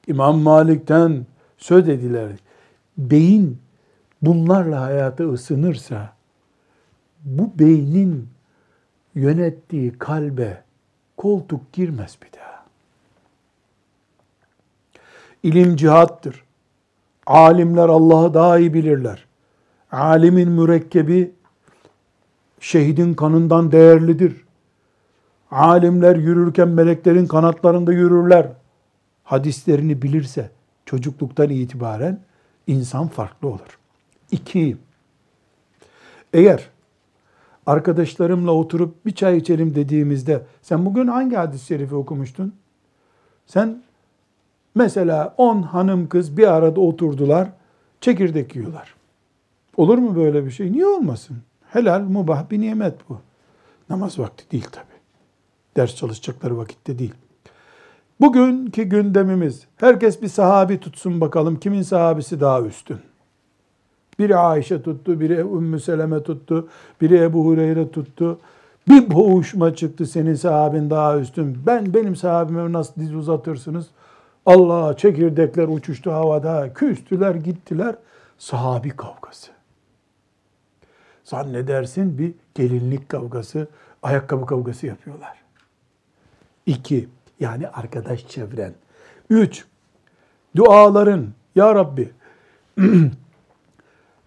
İmam 0.07 0.39
Malik'ten 0.39 1.27
söz 1.59 1.89
ediler. 1.89 2.31
Beyin 2.99 3.59
bunlarla 4.27 4.81
hayatı 4.81 5.33
ısınırsa, 5.33 6.12
bu 7.25 7.59
beynin 7.59 8.29
yönettiği 9.14 9.93
kalbe 9.99 10.62
koltuk 11.16 11.72
girmez 11.72 12.18
bir 12.22 12.39
daha. 12.39 12.64
İlim 15.43 15.77
cihattır. 15.77 16.45
Alimler 17.27 17.89
Allah'ı 17.89 18.35
daha 18.35 18.59
iyi 18.59 18.75
bilirler. 18.75 19.27
Alimin 19.93 20.51
mürekkebi 20.51 21.33
şehidin 22.61 23.14
kanından 23.14 23.72
değerlidir. 23.72 24.45
Alimler 25.51 26.16
yürürken 26.16 26.68
meleklerin 26.68 27.27
kanatlarında 27.27 27.93
yürürler. 27.93 28.49
Hadislerini 29.25 30.03
bilirse 30.03 30.51
çocukluktan 30.87 31.51
itibaren 31.51 32.20
insan 32.66 33.09
farklı 33.09 33.49
olur. 33.49 33.79
İki, 34.35 34.76
eğer 36.32 36.70
arkadaşlarımla 37.66 38.51
oturup 38.51 39.07
bir 39.07 39.14
çay 39.14 39.37
içelim 39.37 39.74
dediğimizde 39.74 40.43
sen 40.62 40.87
bugün 40.87 41.07
hangi 41.07 41.37
hadis-i 41.37 41.66
şerifi 41.66 41.95
okumuştun? 41.95 42.55
Sen 43.47 43.82
mesela 44.74 45.35
on 45.37 45.62
hanım 45.62 46.09
kız 46.09 46.37
bir 46.37 46.53
arada 46.53 46.80
oturdular, 46.80 47.49
çekirdek 48.01 48.57
yiyorlar. 48.57 48.95
Olur 49.76 49.99
mu 49.99 50.16
böyle 50.16 50.45
bir 50.45 50.51
şey? 50.51 50.72
Niye 50.72 50.87
olmasın? 50.87 51.37
Helal, 51.72 52.01
mubah 52.01 52.51
bir 52.51 52.61
nimet 52.61 53.09
bu. 53.09 53.18
Namaz 53.91 54.18
vakti 54.18 54.51
değil 54.53 54.68
tabi. 54.72 54.95
Ders 55.76 55.97
çalışacakları 55.97 56.59
vakitte 56.59 56.99
değil. 56.99 57.14
Bugünkü 58.20 58.82
gündemimiz, 58.82 59.66
herkes 59.76 60.22
bir 60.22 60.28
sahabi 60.28 60.80
tutsun 60.80 61.20
bakalım 61.20 61.61
kimin 61.61 61.82
sahabisi 61.82 62.41
daha 62.41 62.62
üstün. 62.62 62.99
Biri 64.19 64.37
Ayşe 64.37 64.83
tuttu, 64.83 65.21
biri 65.21 65.35
Ümmü 65.35 65.81
Seleme 65.81 66.23
tuttu, 66.23 66.69
biri 67.01 67.17
Ebu 67.19 67.45
Hureyre 67.45 67.91
tuttu. 67.91 68.39
Bir 68.89 69.11
boğuşma 69.11 69.75
çıktı 69.75 70.07
senin 70.07 70.35
sahabin 70.35 70.91
daha 70.91 71.19
üstün. 71.19 71.59
Ben 71.67 71.95
benim 71.95 72.17
sahabime 72.17 72.73
nasıl 72.73 73.01
diz 73.01 73.15
uzatırsınız? 73.15 73.87
Allah 74.47 74.97
çekirdekler 74.97 75.69
uçuştu 75.69 76.12
havada, 76.12 76.73
küstüler 76.75 77.35
gittiler. 77.35 77.95
Sahabi 78.39 78.91
kavgası. 78.91 79.51
Zannedersin 81.25 82.19
bir 82.19 82.35
gelinlik 82.55 83.09
kavgası, 83.09 83.69
ayakkabı 84.03 84.47
kavgası 84.47 84.87
yapıyorlar. 84.87 85.39
İki, 86.67 87.09
yani 87.41 87.69
arkadaş 87.69 88.29
çevren. 88.29 88.73
Üç, 89.31 89.65
duaların, 90.57 91.27
Ya 91.55 91.75
Rabbi, 91.75 92.11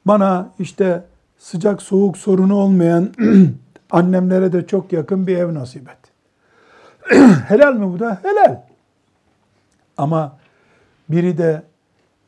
bana 0.07 0.53
işte 0.59 1.03
sıcak 1.37 1.81
soğuk 1.81 2.17
sorunu 2.17 2.55
olmayan 2.55 3.13
annemlere 3.91 4.53
de 4.53 4.67
çok 4.67 4.93
yakın 4.93 5.27
bir 5.27 5.37
ev 5.37 5.53
nasip 5.53 5.89
et. 5.89 5.97
Helal 7.47 7.73
mi 7.73 7.93
bu 7.93 7.99
da? 7.99 8.19
Helal. 8.23 8.61
Ama 9.97 10.37
biri 11.09 11.37
de 11.37 11.63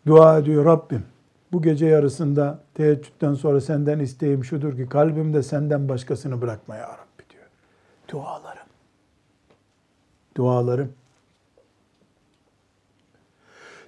dua 0.07 0.39
ediyor 0.39 0.65
Rabbim. 0.65 1.03
Bu 1.51 1.61
gece 1.61 1.85
yarısında 1.85 2.59
teheccüden 2.73 3.33
sonra 3.33 3.61
senden 3.61 3.99
isteğim 3.99 4.43
şudur 4.43 4.75
ki 4.75 4.89
kalbimde 4.89 5.43
senden 5.43 5.89
başkasını 5.89 6.41
bırakma 6.41 6.75
ya 6.75 6.87
Rabbi 6.87 7.29
diyor. 7.29 7.45
Dualarım. 8.07 8.67
Dualarım. 10.35 10.93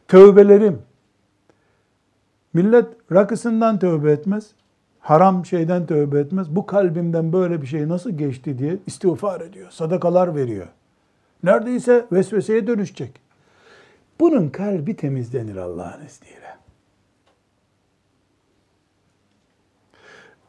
Tövbelerim. 0.07 0.81
Millet 2.53 2.85
rakısından 3.11 3.79
tövbe 3.79 4.11
etmez. 4.11 4.51
Haram 4.99 5.45
şeyden 5.45 5.85
tövbe 5.85 6.19
etmez. 6.19 6.55
Bu 6.55 6.65
kalbimden 6.65 7.33
böyle 7.33 7.61
bir 7.61 7.67
şey 7.67 7.87
nasıl 7.87 8.11
geçti 8.11 8.59
diye 8.59 8.77
istiğfar 8.85 9.41
ediyor. 9.41 9.71
Sadakalar 9.71 10.35
veriyor. 10.35 10.67
Neredeyse 11.43 12.05
vesveseye 12.11 12.67
dönüşecek. 12.67 13.21
Bunun 14.19 14.49
kalbi 14.49 14.95
temizlenir 14.95 15.55
Allah'ın 15.55 16.05
izniyle. 16.05 16.57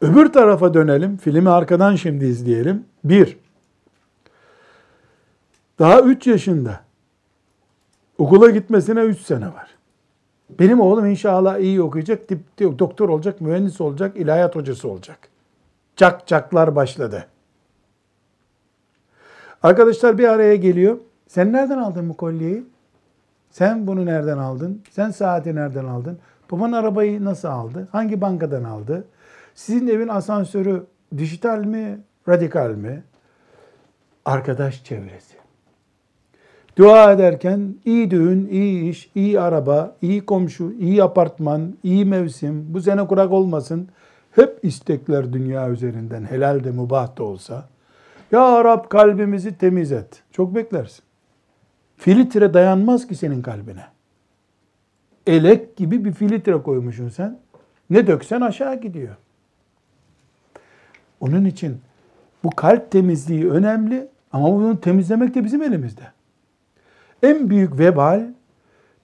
Öbür 0.01 0.33
tarafa 0.33 0.73
dönelim. 0.73 1.17
Filmi 1.17 1.49
arkadan 1.49 1.95
şimdi 1.95 2.25
izleyelim. 2.25 2.85
Bir, 3.03 3.37
daha 5.79 6.01
üç 6.01 6.27
yaşında. 6.27 6.79
Okula 8.17 8.49
gitmesine 8.49 8.99
üç 9.01 9.19
sene 9.19 9.45
var. 9.45 9.69
Benim 10.49 10.81
oğlum 10.81 11.05
inşallah 11.05 11.57
iyi 11.57 11.81
okuyacak, 11.81 12.27
tip, 12.27 12.39
doktor 12.59 13.09
olacak, 13.09 13.41
mühendis 13.41 13.81
olacak, 13.81 14.17
ilahiyat 14.17 14.55
hocası 14.55 14.89
olacak. 14.89 15.17
Çak 15.95 16.27
çaklar 16.27 16.75
başladı. 16.75 17.27
Arkadaşlar 19.63 20.17
bir 20.17 20.27
araya 20.27 20.55
geliyor. 20.55 20.97
Sen 21.27 21.53
nereden 21.53 21.77
aldın 21.77 22.09
bu 22.09 22.17
kolyeyi? 22.17 22.63
Sen 23.51 23.87
bunu 23.87 24.05
nereden 24.05 24.37
aldın? 24.37 24.81
Sen 24.89 25.09
saati 25.09 25.55
nereden 25.55 25.85
aldın? 25.85 26.19
Baban 26.51 26.71
arabayı 26.71 27.25
nasıl 27.25 27.47
aldı? 27.47 27.87
Hangi 27.91 28.21
bankadan 28.21 28.63
aldı? 28.63 29.07
Sizin 29.55 29.87
evin 29.87 30.07
asansörü 30.07 30.85
dijital 31.17 31.65
mi, 31.65 31.99
radikal 32.29 32.69
mi? 32.69 33.03
Arkadaş 34.25 34.83
çevresi. 34.83 35.42
Dua 36.77 37.11
ederken 37.11 37.75
iyi 37.85 38.11
düğün, 38.11 38.47
iyi 38.47 38.89
iş, 38.89 39.11
iyi 39.15 39.39
araba, 39.39 39.95
iyi 40.01 40.25
komşu, 40.25 40.73
iyi 40.79 41.03
apartman, 41.03 41.73
iyi 41.83 42.05
mevsim, 42.05 42.73
bu 42.73 42.81
sene 42.81 43.07
kurak 43.07 43.31
olmasın. 43.31 43.87
Hep 44.31 44.59
istekler 44.63 45.33
dünya 45.33 45.69
üzerinden, 45.69 46.25
helal 46.25 46.63
de 46.63 46.71
mübah 46.71 47.17
da 47.17 47.23
olsa. 47.23 47.69
Ya 48.31 48.63
Rab 48.63 48.89
kalbimizi 48.89 49.57
temiz 49.57 49.91
et. 49.91 50.23
Çok 50.31 50.55
beklersin. 50.55 51.03
Filtre 51.97 52.53
dayanmaz 52.53 53.07
ki 53.07 53.15
senin 53.15 53.41
kalbine. 53.41 53.85
Elek 55.27 55.77
gibi 55.77 56.05
bir 56.05 56.11
filtre 56.11 56.61
koymuşsun 56.61 57.09
sen. 57.09 57.39
Ne 57.89 58.07
döksen 58.07 58.41
aşağı 58.41 58.81
gidiyor. 58.81 59.15
Onun 61.19 61.45
için 61.45 61.77
bu 62.43 62.49
kalp 62.49 62.91
temizliği 62.91 63.49
önemli 63.49 64.07
ama 64.31 64.51
bunu 64.53 64.81
temizlemek 64.81 65.35
de 65.35 65.43
bizim 65.43 65.63
elimizde. 65.63 66.03
En 67.23 67.49
büyük 67.49 67.79
vebal 67.79 68.27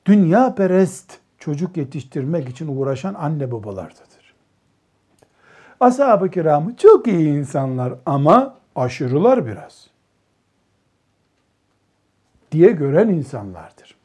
dünya 0.05 0.55
perest 0.55 1.17
çocuk 1.37 1.77
yetiştirmek 1.77 2.49
için 2.49 2.77
uğraşan 2.77 3.13
anne 3.13 3.51
babalardadır. 3.51 4.33
Ashab-ı 5.79 6.29
kiramı 6.29 6.75
çok 6.75 7.07
iyi 7.07 7.29
insanlar 7.29 7.93
ama 8.05 8.55
aşırılar 8.75 9.45
biraz 9.45 9.87
diye 12.51 12.71
gören 12.71 13.07
insanlardır. 13.07 13.95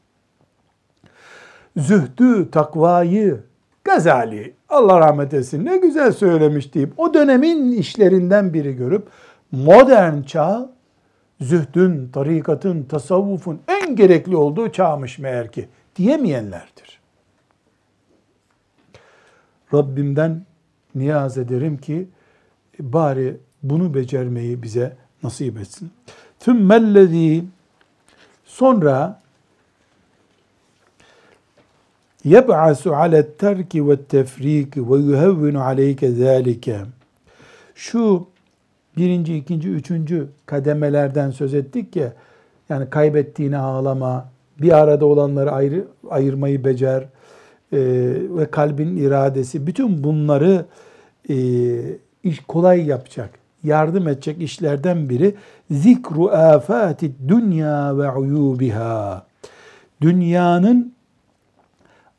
Zühdü, 1.76 2.50
takvayı, 2.50 3.40
Gazali 3.84 4.54
Allah 4.68 5.00
rahmet 5.00 5.34
etsin 5.34 5.64
ne 5.64 5.76
güzel 5.76 6.12
söylemiş 6.12 6.74
deyip 6.74 6.92
o 6.96 7.14
dönemin 7.14 7.72
işlerinden 7.72 8.54
biri 8.54 8.76
görüp 8.76 9.08
modern 9.52 10.22
çağ 10.22 10.70
zühdün, 11.40 12.08
tarikatın, 12.12 12.82
tasavvufun 12.82 13.60
en 13.84 13.96
gerekli 13.96 14.36
olduğu 14.36 14.72
çağmış 14.72 15.18
meğer 15.18 15.52
ki 15.52 15.68
diyemeyenlerdir. 15.96 17.00
Rabbimden 19.74 20.42
niyaz 20.94 21.38
ederim 21.38 21.78
ki 21.78 22.08
bari 22.80 23.36
bunu 23.62 23.94
becermeyi 23.94 24.62
bize 24.62 24.96
nasip 25.22 25.58
etsin. 25.58 25.90
Tümmellezî 26.40 27.44
sonra 28.44 29.20
yeb'asu 32.24 32.96
ale 32.96 33.32
terki 33.32 33.88
ve 33.88 34.02
tefriki 34.02 34.90
ve 34.90 34.96
yuhevvinu 34.96 35.62
aleyke 35.62 36.10
zâlike. 36.10 36.80
Şu 37.74 38.26
birinci, 38.96 39.36
ikinci, 39.36 39.68
üçüncü 39.68 40.28
kademelerden 40.46 41.30
söz 41.30 41.54
ettik 41.54 41.96
ya, 41.96 42.12
yani 42.68 42.90
kaybettiğini 42.90 43.58
ağlama, 43.58 44.28
bir 44.60 44.78
arada 44.78 45.06
olanları 45.06 45.52
ayrı, 45.52 45.84
ayırmayı 46.10 46.64
becer 46.64 47.02
e, 47.72 47.78
ve 48.36 48.50
kalbin 48.50 48.96
iradesi, 48.96 49.66
bütün 49.66 50.04
bunları 50.04 50.66
e, 51.30 51.36
iş 52.22 52.40
kolay 52.48 52.86
yapacak, 52.86 53.30
yardım 53.64 54.08
edecek 54.08 54.42
işlerden 54.42 55.08
biri 55.08 55.34
zikru 55.70 56.28
afati 56.28 57.12
dünya 57.28 57.98
ve 57.98 58.10
uyubiha. 58.10 59.26
Dünyanın 60.00 60.94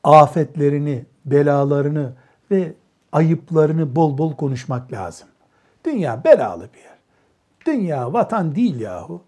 afetlerini, 0.04 1.06
belalarını 1.26 2.14
ve 2.52 2.74
ayıplarını 3.12 3.96
bol 3.96 4.18
bol 4.18 4.34
konuşmak 4.34 4.91
lazım. 4.91 5.28
Dünya 5.86 6.24
belalı 6.24 6.68
bir 6.74 6.80
yer. 6.80 6.96
Dünya 7.66 8.14
vatan 8.14 8.56
değil 8.56 8.80
yahu. 8.80 9.22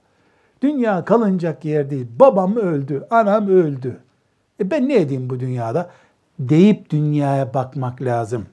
Dünya 0.61 1.05
kalınacak 1.05 1.65
yer 1.65 1.89
değil. 1.89 2.07
Babam 2.19 2.55
öldü, 2.55 3.07
anam 3.09 3.47
öldü. 3.47 3.97
E 4.59 4.71
ben 4.71 4.89
ne 4.89 4.95
edeyim 4.95 5.29
bu 5.29 5.39
dünyada? 5.39 5.89
Deyip 6.39 6.89
dünyaya 6.89 7.53
bakmak 7.53 8.01
lazım. 8.01 8.45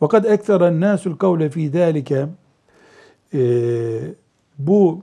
Fakat 0.00 0.26
ekseren 0.26 0.80
nasul 0.80 1.16
kavle 1.16 1.50
fi 1.50 1.70
zalike 1.70 2.26
bu 4.58 5.02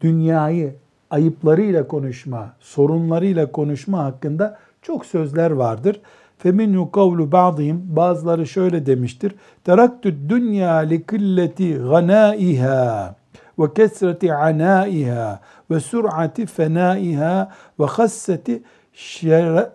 dünyayı 0.00 0.74
ayıplarıyla 1.10 1.88
konuşma, 1.88 2.52
sorunlarıyla 2.60 3.52
konuşma 3.52 4.04
hakkında 4.04 4.58
çok 4.82 5.06
sözler 5.06 5.50
vardır. 5.50 6.00
Feminu 6.38 6.90
kavlu 6.90 7.32
ba'dihim 7.32 7.82
bazıları 7.96 8.46
şöyle 8.46 8.86
demiştir. 8.86 9.34
Teraktü 9.64 10.16
dünya 10.28 10.74
li 10.74 11.06
killeti 11.06 11.74
ganaiha 11.74 13.14
ve 13.58 13.74
kesreti 13.74 14.34
anaiha 14.34 15.40
ve 15.70 15.80
sur'ati 15.80 16.46
fenaiha 16.46 17.52
ve 17.80 17.84
hasseti 17.84 18.62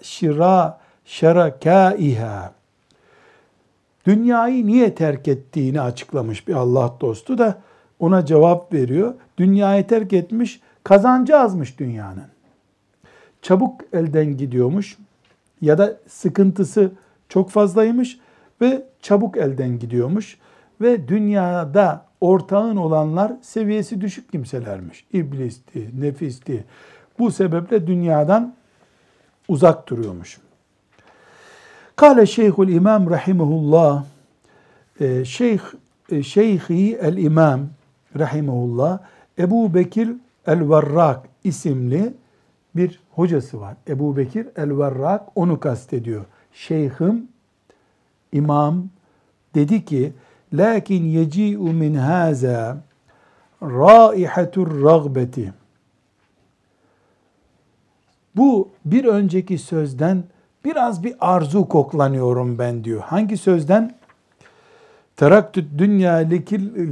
şira 0.01 0.79
şerakaiha. 1.05 2.51
Dünyayı 4.05 4.67
niye 4.67 4.95
terk 4.95 5.27
ettiğini 5.27 5.81
açıklamış 5.81 6.47
bir 6.47 6.53
Allah 6.53 6.93
dostu 7.01 7.37
da 7.37 7.57
ona 7.99 8.25
cevap 8.25 8.73
veriyor. 8.73 9.13
Dünyayı 9.37 9.87
terk 9.87 10.13
etmiş, 10.13 10.61
kazancı 10.83 11.37
azmış 11.37 11.79
dünyanın 11.79 12.31
çabuk 13.41 13.81
elden 13.93 14.37
gidiyormuş 14.37 14.97
ya 15.61 15.77
da 15.77 15.97
sıkıntısı 16.07 16.91
çok 17.29 17.49
fazlaymış 17.49 18.19
ve 18.61 18.85
çabuk 19.01 19.37
elden 19.37 19.79
gidiyormuş 19.79 20.37
ve 20.81 21.07
dünyada 21.07 22.05
ortağın 22.21 22.75
olanlar 22.75 23.33
seviyesi 23.41 24.01
düşük 24.01 24.31
kimselermiş. 24.31 25.05
İblisti, 25.13 25.89
nefisti. 26.01 26.63
Bu 27.19 27.31
sebeple 27.31 27.87
dünyadan 27.87 28.55
uzak 29.47 29.89
duruyormuş. 29.89 30.39
Kale 31.95 32.25
Şeyhül 32.25 32.69
İmam 32.69 33.09
rahimehullah 33.09 34.03
e, 34.99 35.25
Şeyh 35.25 35.61
e, 36.11 36.23
Şeyhi 36.23 36.95
el 37.01 37.17
İmam 37.17 37.61
rahimehullah 38.19 38.99
Ebu 39.39 39.73
Bekir 39.73 40.09
el-Varrak 40.47 41.19
isimli 41.43 42.13
bir 42.75 42.99
hocası 43.11 43.59
var. 43.61 43.75
Ebu 43.87 44.17
Bekir 44.17 44.47
el-Varrak 44.55 45.21
onu 45.35 45.59
kastediyor. 45.59 46.25
Şeyhim, 46.53 47.27
imam 48.31 48.83
dedi 49.55 49.85
ki 49.85 50.13
lakin 50.52 51.04
yeci'u 51.04 51.72
min 51.72 51.94
haza 51.94 52.76
raihatur 53.62 54.82
ragbeti 54.84 55.52
bu 58.36 58.68
bir 58.84 59.04
önceki 59.04 59.58
sözden 59.58 60.24
biraz 60.64 61.04
bir 61.04 61.14
arzu 61.20 61.68
koklanıyorum 61.68 62.58
ben 62.58 62.84
diyor. 62.84 63.00
Hangi 63.00 63.36
sözden? 63.36 63.94
Teraktüt 65.16 65.78
dünya 65.78 66.14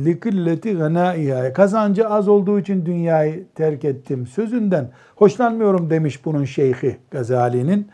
likilleti 0.05 0.77
gânâihâ. 0.77 1.53
Kazancı 1.53 2.09
az 2.09 2.29
olduğu 2.29 2.59
için 2.59 2.87
dünyayı 2.87 3.45
terk 3.55 3.85
ettim. 3.85 4.27
Sözünden 4.27 4.91
hoşlanmıyorum 5.17 5.91
demiş 5.91 6.25
bunun 6.25 6.45
şeyhi 6.45 6.97
Gazali'nin. 7.11 7.89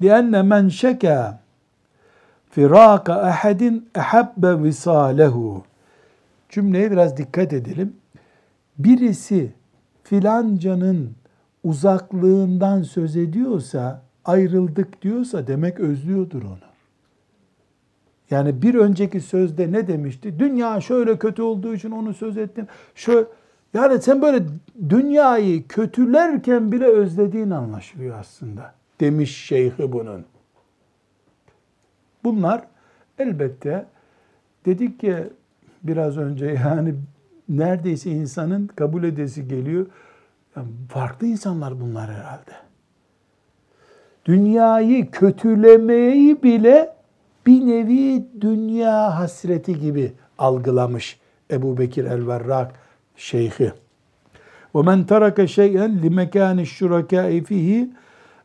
لِأَنَّ 0.00 0.48
مَنْ 0.48 0.70
شَكَى 0.70 1.32
firâka 2.55 3.29
ehedin 3.29 3.89
ehabbe 3.95 4.63
visâlehu. 4.63 5.63
Cümleye 6.49 6.91
biraz 6.91 7.17
dikkat 7.17 7.53
edelim. 7.53 7.93
Birisi 8.77 9.51
filancanın 10.03 11.11
uzaklığından 11.63 12.81
söz 12.81 13.17
ediyorsa, 13.17 14.01
ayrıldık 14.25 15.01
diyorsa 15.01 15.47
demek 15.47 15.79
özlüyordur 15.79 16.43
onu. 16.43 16.57
Yani 18.31 18.61
bir 18.61 18.75
önceki 18.75 19.21
sözde 19.21 19.71
ne 19.71 19.87
demişti? 19.87 20.39
Dünya 20.39 20.81
şöyle 20.81 21.17
kötü 21.17 21.41
olduğu 21.41 21.75
için 21.75 21.91
onu 21.91 22.13
söz 22.13 22.37
ettim. 22.37 22.67
Şöyle, 22.95 23.27
yani 23.73 24.01
sen 24.01 24.21
böyle 24.21 24.45
dünyayı 24.89 25.67
kötülerken 25.67 26.71
bile 26.71 26.85
özlediğin 26.85 27.49
anlaşılıyor 27.49 28.19
aslında. 28.19 28.73
Demiş 28.99 29.45
şeyhi 29.45 29.91
bunun. 29.91 30.25
Bunlar 32.24 32.62
elbette 33.18 33.86
dedik 34.66 35.00
ki 35.00 35.16
biraz 35.82 36.16
önce 36.16 36.46
yani 36.64 36.94
neredeyse 37.48 38.10
insanın 38.10 38.66
kabul 38.66 39.04
edesi 39.04 39.48
geliyor. 39.48 39.86
Yani 40.56 40.68
farklı 40.88 41.26
insanlar 41.26 41.80
bunlar 41.80 42.10
herhalde. 42.10 42.52
Dünyayı 44.24 45.10
kötülemeyi 45.10 46.42
bile 46.42 46.94
bir 47.46 47.66
nevi 47.66 48.24
dünya 48.40 49.18
hasreti 49.18 49.80
gibi 49.80 50.12
algılamış 50.38 51.20
Ebu 51.50 51.78
Bekir 51.78 52.04
el-Verrak 52.04 52.72
şeyhi. 53.16 53.72
وَمَنْ 54.74 55.06
تَرَكَ 55.06 55.38
شَيْئًا 55.58 55.86
لِمَكَانِ 56.04 56.56
الشُّرَكَاءِ 56.66 57.30
فِيهِ 57.48 57.88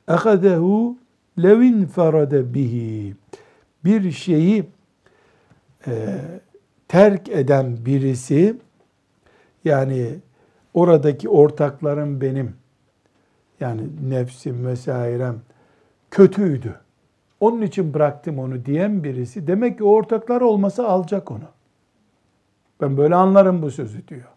اَخَذَهُ 0.07 0.95
لَوْ 1.38 1.88
فرد 1.95 2.53
bihi. 2.53 3.15
bir 3.84 4.12
şeyi 4.12 4.64
e, 5.86 6.18
terk 6.88 7.28
eden 7.28 7.76
birisi 7.86 8.56
yani 9.64 10.18
oradaki 10.74 11.28
ortaklarım 11.28 12.20
benim 12.20 12.54
yani 13.60 13.82
nefsim 14.08 14.66
vesairem 14.66 15.40
kötüydü. 16.10 16.74
Onun 17.40 17.62
için 17.62 17.94
bıraktım 17.94 18.38
onu 18.38 18.64
diyen 18.64 19.04
birisi 19.04 19.46
demek 19.46 19.78
ki 19.78 19.84
ortaklar 19.84 20.40
olmasa 20.40 20.86
alacak 20.88 21.30
onu. 21.30 21.44
Ben 22.80 22.96
böyle 22.96 23.14
anlarım 23.14 23.62
bu 23.62 23.70
sözü 23.70 24.08
diyor. 24.08 24.28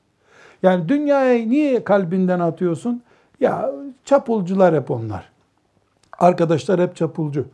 Yani 0.64 0.90
dünyaya 0.90 1.46
niye 1.46 1.84
kalbinden 1.84 2.40
atıyorsun? 2.40 3.04
Ya 3.40 3.72
çapulcular 4.06 4.76
hep 4.76 4.92
onlar. 4.92 5.30
Arkadaşlar 6.20 6.82
hep 6.82 6.96
çapulcu. 6.96 7.46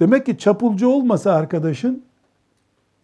Demek 0.00 0.26
ki 0.26 0.38
çapulcu 0.38 0.88
olmasa 0.88 1.32
arkadaşın 1.32 2.04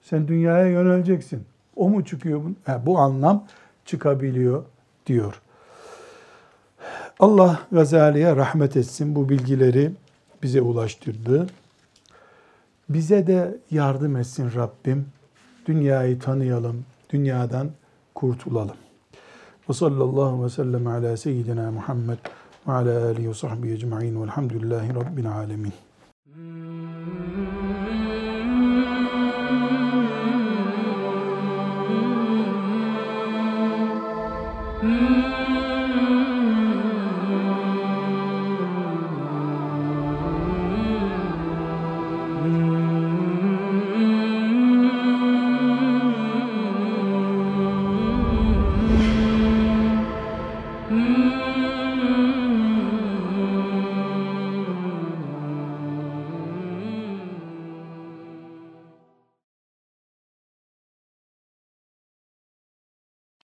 sen 0.02 0.28
dünyaya 0.28 0.66
yöneleceksin. 0.66 1.44
O 1.76 1.88
mu 1.88 2.04
çıkıyor? 2.04 2.42
Ha, 2.64 2.82
bu 2.86 2.98
anlam 2.98 3.44
çıkabiliyor 3.84 4.64
diyor. 5.06 5.42
Allah 7.20 7.60
Gazali'ye 7.72 8.36
rahmet 8.36 8.76
etsin 8.76 9.14
bu 9.14 9.28
bilgileri 9.28 9.92
bize 10.42 10.60
ulaştırdı. 10.60 11.46
Bize 12.88 13.26
de 13.26 13.56
yardım 13.70 14.16
etsin 14.16 14.50
Rabbim. 14.54 15.06
Dünyayı 15.66 16.18
tanıyalım, 16.18 16.84
dünyadan 17.10 17.70
kurtulalım. 18.14 18.76
Ve 19.68 19.72
sallallahu 19.72 20.44
ve 20.44 20.50
sellem 20.50 20.86
ala 20.86 21.16
seyyidina 21.16 21.70
Muhammed 21.70 22.18
ve 22.68 22.72
ala 22.72 23.06
alihi 23.06 23.28
ve 23.28 23.34
sahbihi 23.34 23.72
ecma'in 23.72 24.22
velhamdülillahi 24.22 24.94
rabbil 24.94 25.32
alemin. 25.32 25.72